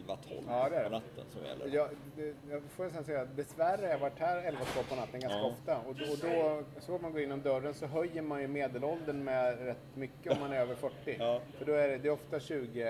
Ja, 0.48 0.70
det 0.70 0.76
är 0.76 0.80
det. 0.80 0.84
på 0.84 0.90
natten 0.90 1.24
som 1.34 1.46
gäller. 1.46 1.76
Jag, 1.76 1.90
det, 2.16 2.34
jag 2.50 2.62
får 2.76 2.84
nästan 2.84 3.04
säga 3.04 3.22
att 3.22 3.36
dessvärre 3.38 3.82
har 3.82 3.90
jag 3.92 3.98
varit 4.00 4.20
här 4.20 4.38
11 4.44 4.60
på 4.90 4.96
natten 4.96 5.20
ganska 5.20 5.40
Ja. 5.40 5.46
ofta. 5.46 5.78
Och 5.78 5.96
då, 5.96 6.04
och 6.12 6.18
då, 6.22 6.64
så 6.80 6.86
fort 6.92 7.02
man 7.02 7.12
går 7.12 7.22
inom 7.22 7.42
dörren 7.42 7.74
så 7.74 7.86
höjer 7.86 8.22
man 8.22 8.42
ju 8.42 8.48
medelåldern 8.48 9.24
med 9.24 9.66
rätt 9.66 9.96
mycket 9.96 10.32
om 10.34 10.40
man 10.40 10.54
är 10.54 10.60
över 10.60 10.76
40. 10.76 11.16
Ja. 11.20 11.42
För 11.58 11.66
då 11.66 11.74
är 11.74 11.88
det, 11.88 11.98
det 11.98 12.08
är 12.08 12.12
ofta 12.12 12.40
20 12.40 12.84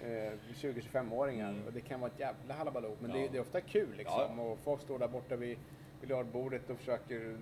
eh, 0.00 0.32
20-25-åringar 0.54 1.54
och 1.66 1.72
det 1.72 1.80
kan 1.80 2.00
vara 2.00 2.10
ett 2.10 2.20
jävla 2.20 2.54
halabaloo. 2.54 2.96
Men 3.00 3.10
det, 3.10 3.16
Mm. 3.18 3.24
Ja. 3.26 3.32
det 3.32 3.38
är 3.38 3.42
ofta 3.42 3.60
kul 3.60 3.88
liksom. 3.96 4.38
Ja. 4.38 4.42
Och 4.42 4.58
folk 4.64 4.82
står 4.82 4.98
där 4.98 5.08
borta 5.08 5.36
vid 5.36 5.58
biljardbordet 6.00 6.70
och 6.70 6.78
försöker 6.78 7.36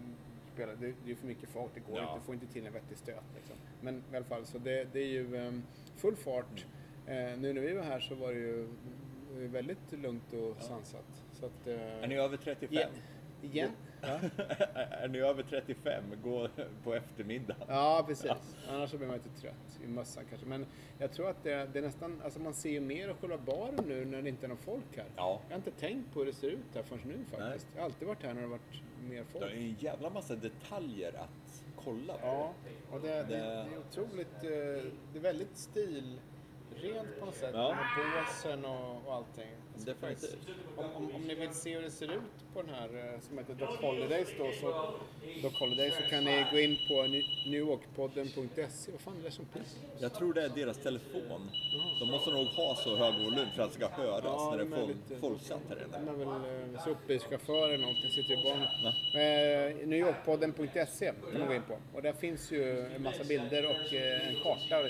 spela. 0.55 0.73
Det, 0.75 0.93
det 1.05 1.11
är 1.11 1.15
för 1.15 1.27
mycket 1.27 1.49
folk, 1.49 1.71
det 1.75 1.81
går 1.81 1.97
Ja. 1.99 2.13
inte, 2.15 2.27
får 2.27 2.35
inte 2.35 2.47
till 2.47 2.67
en 2.67 2.73
vettig 2.73 2.99
stöt. 2.99 3.25
Liksom. 3.37 3.57
Men 3.81 4.03
i 4.13 4.17
alla 4.17 4.25
fall, 4.25 4.47
så 4.47 4.59
det, 4.59 4.85
det 4.93 5.01
är 5.01 5.07
ju 5.07 5.37
eh, 5.37 5.53
full 5.97 6.17
fart. 6.17 6.67
Eh, 7.07 7.15
nu 7.15 7.53
när 7.53 7.61
vi 7.61 7.73
var 7.75 7.83
här 7.83 8.01
så 8.01 8.15
var 8.15 8.29
det 8.33 8.39
ju 8.39 8.69
väldigt 9.33 9.93
lugnt 9.93 10.33
och 10.33 10.63
sansat. 10.63 11.25
Så 11.33 11.47
att, 11.47 11.67
eh, 11.67 11.75
Är 12.03 12.07
ni 12.09 12.15
över 12.17 12.37
35? 12.37 12.91
Igen? 13.47 13.71
Ja. 14.03 14.09
är 14.91 15.09
ni 15.09 15.19
över 15.19 15.43
35, 15.43 16.05
gå 16.25 16.49
på 16.85 16.95
eftermiddag. 16.95 17.57
ja, 17.69 18.05
precis. 18.07 18.57
Annars 18.71 18.93
blir 18.93 19.07
man 19.07 19.17
lite 19.17 19.41
trött 19.41 19.81
i 19.85 19.87
mössan 19.87 20.25
kanske. 20.29 20.47
Men 20.47 20.67
jag 20.99 21.13
tror 21.13 21.29
att 21.31 21.43
det, 21.45 21.67
det 21.73 21.79
är 21.79 21.83
nästan, 21.83 22.21
alltså 22.25 22.41
man 22.41 22.55
ser 22.55 22.71
ju 22.71 22.81
mer 22.81 23.09
av 23.09 23.17
själva 23.17 23.39
baren 23.39 23.81
nu 23.89 24.05
när 24.05 24.23
det 24.23 24.29
inte 24.29 24.47
är 24.47 24.49
någon 24.49 24.57
folk 24.57 24.97
här. 24.97 25.07
Ja. 25.17 25.41
Jag 25.49 25.55
har 25.55 25.57
inte 25.57 25.71
tänkt 25.71 26.13
på 26.13 26.19
hur 26.19 26.27
det 26.27 26.33
ser 26.33 26.49
ut 26.51 26.75
här 26.75 26.83
förrän 26.83 27.03
nu 27.05 27.39
faktiskt. 27.39 27.67
Jag 27.75 27.81
har 27.81 27.85
alltid 27.87 28.09
varit 28.09 28.23
här 28.23 28.35
när 28.35 28.41
det 28.41 28.47
har 28.47 28.51
varit 28.51 28.83
mer 29.11 29.25
folk. 29.33 29.45
Det 29.45 29.51
är 29.51 29.57
en 29.57 29.77
jävla 29.81 30.11
massa 30.11 30.35
detaljer 30.37 31.13
att 31.19 31.65
kolla 31.85 32.13
på. 32.13 32.27
Ja, 32.27 32.53
och 32.91 33.01
det, 33.01 33.09
det, 33.09 33.23
det 33.23 33.37
Det- 33.37 33.43
är 33.75 33.79
otroligt, 33.79 34.35
eh, 34.35 34.91
det 35.13 35.19
är 35.19 35.21
väldigt 35.21 35.57
stilrent 35.57 37.19
på 37.21 37.27
något 37.27 37.35
sätt. 37.35 37.51
Ja. 37.55 37.77
Med 37.97 38.25
båsen 38.25 38.65
och, 38.65 39.07
och 39.07 39.15
allting. 39.15 39.49
Definitivt. 39.85 40.39
Om, 40.77 40.85
om, 40.97 41.15
om 41.15 41.23
ni 41.23 41.35
vill 41.35 41.55
se 41.55 41.75
hur 41.75 41.83
det 41.83 41.91
ser 41.91 42.13
ut 42.13 42.21
på 42.55 42.63
den 42.63 42.75
här 42.75 42.89
eh, 43.15 43.21
som 43.21 43.39
heter 43.39 43.55
Doc 43.55 43.77
Holidays 43.81 44.29
då, 44.39 44.53
så, 44.61 44.91
Doc 45.43 45.59
Holidays, 45.61 45.95
så 45.97 46.03
kan 46.03 46.25
ni 46.25 46.45
gå 46.53 46.59
in 46.61 46.79
på 46.89 46.95
New- 46.95 47.51
newyorkpodden.se. 47.51 48.93
Vad 48.93 49.01
fan 49.01 49.15
är 49.21 49.25
det 49.25 49.31
som 49.31 49.45
piper? 49.45 49.67
Jag 49.99 50.15
tror 50.15 50.33
det 50.35 50.43
är 50.43 50.49
deras 50.49 50.79
telefon. 50.83 51.51
De 52.01 52.11
måste 52.11 52.31
nog 52.31 52.47
ha 52.47 52.75
så 52.75 52.97
hög 52.97 53.15
volym 53.25 53.47
för 53.57 53.63
att 53.63 53.69
det 53.71 53.75
ska 53.77 53.89
höras 53.89 54.25
Ja, 54.25 54.51
när 54.51 54.59
det 54.59 54.65
de 54.65 54.73
är 54.73 54.87
lite- 54.87 55.17
fullsatt 55.21 55.61
här 55.69 55.77
De 55.93 55.99
inne. 55.99 56.11
är 56.11 56.41
väl 56.41 56.75
eh, 56.75 56.85
sopbilschaufför 56.85 57.69
eller 57.69 57.79
någonting, 57.79 58.11
sitter 58.11 58.33
i 58.33 58.43
barn. 58.43 58.63
Eh, 59.83 59.87
newyorkpodden.se 59.87 61.13
kan 61.33 61.39
man 61.41 61.49
gå 61.49 61.55
in 61.55 61.63
på. 61.63 61.79
Och 61.95 62.03
där 62.03 62.13
finns 62.13 62.53
ju 62.53 62.81
en 62.81 63.03
massa 63.03 63.25
bilder 63.25 63.67
och 63.71 63.93
en 63.95 64.35
karta 64.43 64.89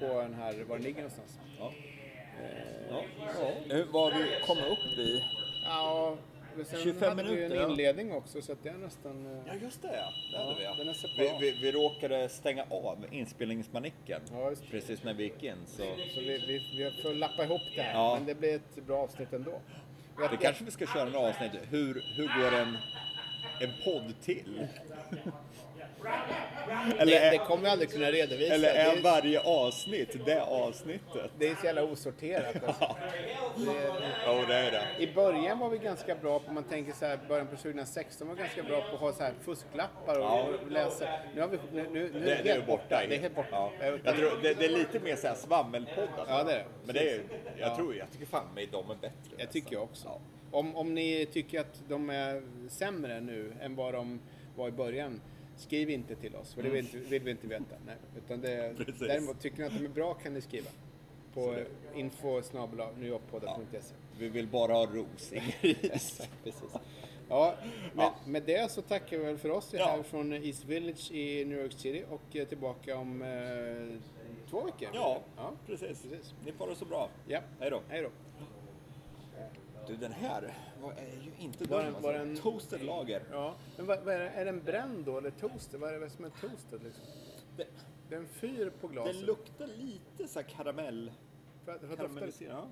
på 0.00 0.06
den 0.20 0.34
här, 0.34 0.64
var 0.68 0.76
den 0.76 0.84
ligger 0.84 0.96
någonstans. 1.02 1.38
Ja. 1.58 1.72
Ja. 2.90 3.02
Hur- 3.68 3.84
Vad 3.92 4.12
vi 4.14 4.24
kommit 4.46 4.64
upp 4.64 4.98
i? 4.98 5.24
Ja, 5.64 6.16
men 6.56 6.64
sen 6.64 6.80
25 6.80 7.08
hade 7.18 7.22
vi 7.22 7.28
minuter, 7.34 7.56
en 7.56 7.62
ja. 7.62 7.68
inledning 7.70 8.12
också 8.12 8.42
så 8.42 8.52
att 8.52 8.62
det 8.62 8.68
är 8.68 8.74
nästan... 8.74 9.26
eh, 9.26 9.42
Ja 9.46 9.52
just 9.62 9.82
det, 9.82 9.96
ja. 9.96 10.12
det 10.32 10.38
hade 10.44 10.54
vi, 10.58 10.64
ja. 10.64 10.74
den 10.78 10.88
är 10.88 10.92
separat. 10.92 11.42
vi, 11.42 11.50
vi, 11.50 11.58
vi 11.60 11.72
råkade 11.72 12.28
stänga 12.28 12.62
av 12.70 13.06
inspelningsmanicken 13.10 14.20
Ja, 14.32 14.52
precis 14.70 15.02
när 15.04 15.14
vi 15.14 15.22
gick 15.24 15.42
in. 15.42 15.54
Så 15.66 15.82
Så 16.14 16.20
vi, 16.20 16.38
vi, 16.46 16.66
vi 16.76 17.02
får 17.02 17.14
lappa 17.14 17.44
ihop 17.44 17.60
det 17.76 17.82
här, 17.82 17.92
Ja. 17.94 18.14
men 18.18 18.26
det 18.26 18.34
blir 18.34 18.54
ett 18.56 18.86
bra 18.86 18.98
avsnitt 19.02 19.32
ändå. 19.32 19.60
Det 20.30 20.36
kanske 20.36 20.64
vi 20.64 20.70
ska 20.70 20.86
köra 20.86 21.08
en 21.08 21.16
avsnitt. 21.16 21.50
Hur, 21.70 22.04
hur 22.16 22.26
går 22.42 22.56
en, 22.58 22.76
en 23.60 23.72
podd 23.84 24.14
till? 24.22 24.66
det, 26.02 27.02
Eller, 27.02 27.12
det 27.12 27.18
är, 27.26 27.38
kommer 27.38 27.64
jag 27.64 27.72
aldrig 27.72 27.90
kunna 27.90 28.12
redovisa. 28.12 28.54
eller 28.54 28.68
är 28.74 28.96
det, 28.96 29.00
varje 29.02 29.40
avsnitt 29.40 30.16
det 30.26 30.42
avsnittet? 30.42 31.30
det 31.38 31.48
är 31.48 31.54
så 31.54 31.66
jävla 31.66 31.82
osorterat. 31.84 32.54
Alltså. 32.66 32.96
Det, 33.56 33.72
Ja, 34.26 34.44
det 34.48 34.54
är 34.54 34.70
det. 34.70 34.86
I 34.98 35.14
början 35.14 35.58
var 35.58 35.68
vi 35.68 35.78
ganska 35.78 36.14
bra 36.14 36.38
på, 36.38 36.52
man 36.52 36.64
tänker 36.64 36.92
så 36.92 37.06
här, 37.06 37.18
början 37.28 37.46
på 37.46 37.56
2016 37.56 38.28
var 38.28 38.34
vi 38.34 38.40
ganska 38.40 38.62
bra 38.62 38.80
på 38.80 38.94
att 38.94 39.00
ha 39.00 39.12
så 39.12 39.22
här 39.22 39.32
fusklappar 39.44 40.18
och, 40.18 40.24
Ja. 40.24 40.42
och 40.64 40.70
läsa. 40.70 41.08
Nu 41.34 41.40
har 41.40 41.48
vi, 41.48 41.58
nu, 41.72 41.86
nu, 41.92 42.10
nu 42.14 42.20
Det, 42.24 42.32
är 42.34 42.42
det 42.44 42.50
är 42.50 42.66
borta. 42.66 43.02
Det 43.08 43.16
är 43.16 43.20
helt 43.20 43.34
borta. 43.34 43.48
Ja. 43.52 43.72
Jag 44.04 44.16
tror, 44.16 44.38
det, 44.42 44.54
det 44.54 44.64
är 44.64 44.68
lite 44.68 45.00
mer 45.00 45.16
såhär 45.16 45.34
svammelpodd 45.34 46.08
alltså. 46.18 46.34
Ja, 46.34 46.44
det 46.44 46.52
är 46.52 46.58
det. 46.58 46.64
Men 46.84 46.94
det 46.94 47.10
är, 47.10 47.20
jag 47.58 47.70
Ja. 47.70 47.76
tror, 47.76 47.94
jag 47.96 48.10
tycker 48.12 48.26
fan 48.26 48.54
mig 48.54 48.68
de 48.72 48.90
är 48.90 48.94
bättre. 48.94 49.10
Jag 49.30 49.40
alltså. 49.40 49.52
tycker 49.52 49.72
jag 49.72 49.82
också. 49.82 50.08
Ja. 50.08 50.20
Om, 50.58 50.76
om 50.76 50.94
ni 50.94 51.26
tycker 51.32 51.60
att 51.60 51.82
de 51.88 52.10
är 52.10 52.42
sämre 52.68 53.20
nu 53.20 53.52
än 53.62 53.76
vad 53.76 53.94
de 53.94 54.20
var 54.56 54.68
i 54.68 54.72
början, 54.72 55.20
skriv 55.60 55.90
inte 55.90 56.14
till 56.16 56.36
oss, 56.36 56.54
för 56.54 56.62
det 56.62 56.70
vill, 56.70 56.84
inte- 56.84 56.98
vill 56.98 57.22
vi 57.22 57.30
inte 57.30 57.46
veta. 57.46 57.74
Nej, 57.86 57.96
utan 58.16 58.40
det, 58.40 58.64
Mm. 58.64 58.84
Däremot, 58.98 59.40
tycker 59.40 59.58
ni 59.58 59.64
att 59.64 59.78
de 59.78 59.84
är 59.84 59.88
bra 59.88 60.14
kan 60.14 60.34
ni 60.34 60.40
skriva. 60.40 60.70
På 61.34 61.56
info 61.94 62.40
newyorkpodden.se. 62.98 63.94
Vi 64.18 64.28
vill 64.28 64.46
bara 64.46 64.72
ha 64.72 64.86
ros. 64.86 65.30
Precis. 65.60 66.20
Ja, 67.28 67.54
med, 67.94 68.04
Ja. 68.04 68.14
med 68.26 68.42
det 68.42 68.70
så 68.70 68.82
tackar 68.82 69.18
vi 69.18 69.24
väl 69.24 69.38
för 69.38 69.50
oss. 69.50 69.74
Vi 69.74 69.78
är 69.78 69.82
Ja. 69.82 69.86
här 69.88 70.02
från 70.02 70.32
East 70.32 70.64
Village 70.64 71.10
i 71.12 71.44
New 71.44 71.58
York 71.62 71.72
City 71.72 72.04
och 72.10 72.36
är 72.36 72.44
tillbaka 72.44 72.96
om 72.96 73.22
eh, 73.22 74.48
två 74.50 74.60
veckor. 74.64 74.88
Ja, 74.92 75.20
ja. 75.36 75.52
precis. 75.66 76.02
Precis. 76.02 76.34
Ni 76.44 76.52
får 76.52 76.68
det 76.68 76.74
så 76.76 76.84
bra. 76.84 77.08
ja. 77.28 77.40
Hej 77.60 77.70
då. 77.70 77.80
Hej 77.88 78.02
då. 78.02 78.08
Du, 79.90 79.96
den 79.96 80.12
här 80.12 80.54
var, 80.82 80.92
är 80.92 81.22
ju 81.22 81.32
inte 81.38 81.64
Var 81.64 81.82
dum 81.84 81.92
den- 81.92 82.02
var 82.02 82.12
alltså. 82.14 82.26
den- 82.26 82.36
Toasted 82.36 82.82
lager. 82.82 83.22
Ja. 83.30 83.54
Men 83.76 83.86
vad, 83.86 84.04
vad 84.04 84.14
är, 84.14 84.18
det? 84.18 84.28
är 84.28 84.44
den 84.44 84.62
bränd 84.64 85.04
då 85.04 85.18
eller 85.18 85.30
toasted? 85.30 85.80
Vad 85.80 85.94
är 85.94 86.00
det 86.00 86.10
som 86.10 86.24
är 86.24 86.30
toasted 86.30 86.82
liksom? 86.82 87.04
Det, 87.56 87.66
Det 88.08 88.14
är 88.14 88.18
en 88.18 88.26
fyr 88.28 88.70
på 88.80 88.86
den 88.86 88.92
glaset. 88.94 89.22
luktar 89.22 89.66
lite 89.66 90.28
så 90.28 90.40
här 90.40 90.46
karamell. 90.48 91.12
För 91.64 91.74
att, 91.74 91.80
för 91.80 91.96
Karamelliserad. 91.96 92.56
Ja. 92.56 92.68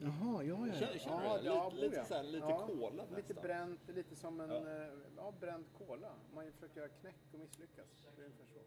Jaha, 0.00 0.42
ja, 0.42 0.66
ja. 0.66 0.72
Känner- 0.72 0.98
känner 0.98 1.24
ja, 1.24 1.36
du 1.38 1.42
det? 1.42 1.46
ja, 1.48 1.70
Lite- 1.70 1.86
lite 1.86 2.04
så 2.04 2.14
här, 2.14 2.22
lite 2.22 2.46
ja, 2.48 2.66
cola 2.66 3.02
Lite 3.02 3.14
nästan. 3.28 3.42
bränt, 3.42 3.80
lite 3.88 4.16
som 4.16 4.40
en 4.40 4.50
Ja. 4.50 4.70
ja. 4.70 4.86
Ja, 5.16 5.32
bränd 5.40 5.64
cola. 5.78 6.08
Man 6.34 6.52
försöker 6.52 6.80
göra 6.80 6.88
knäck 6.88 7.14
och 7.32 7.38
misslyckas. 7.38 7.86
Det 8.16 8.22
är 8.22 8.24
ungefär 8.26 8.44
så. 8.54 8.60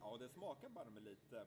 Ja, 0.00 0.16
det 0.18 0.28
smakar 0.28 0.68
bara 0.68 0.90
med 0.90 1.02
lite 1.02 1.44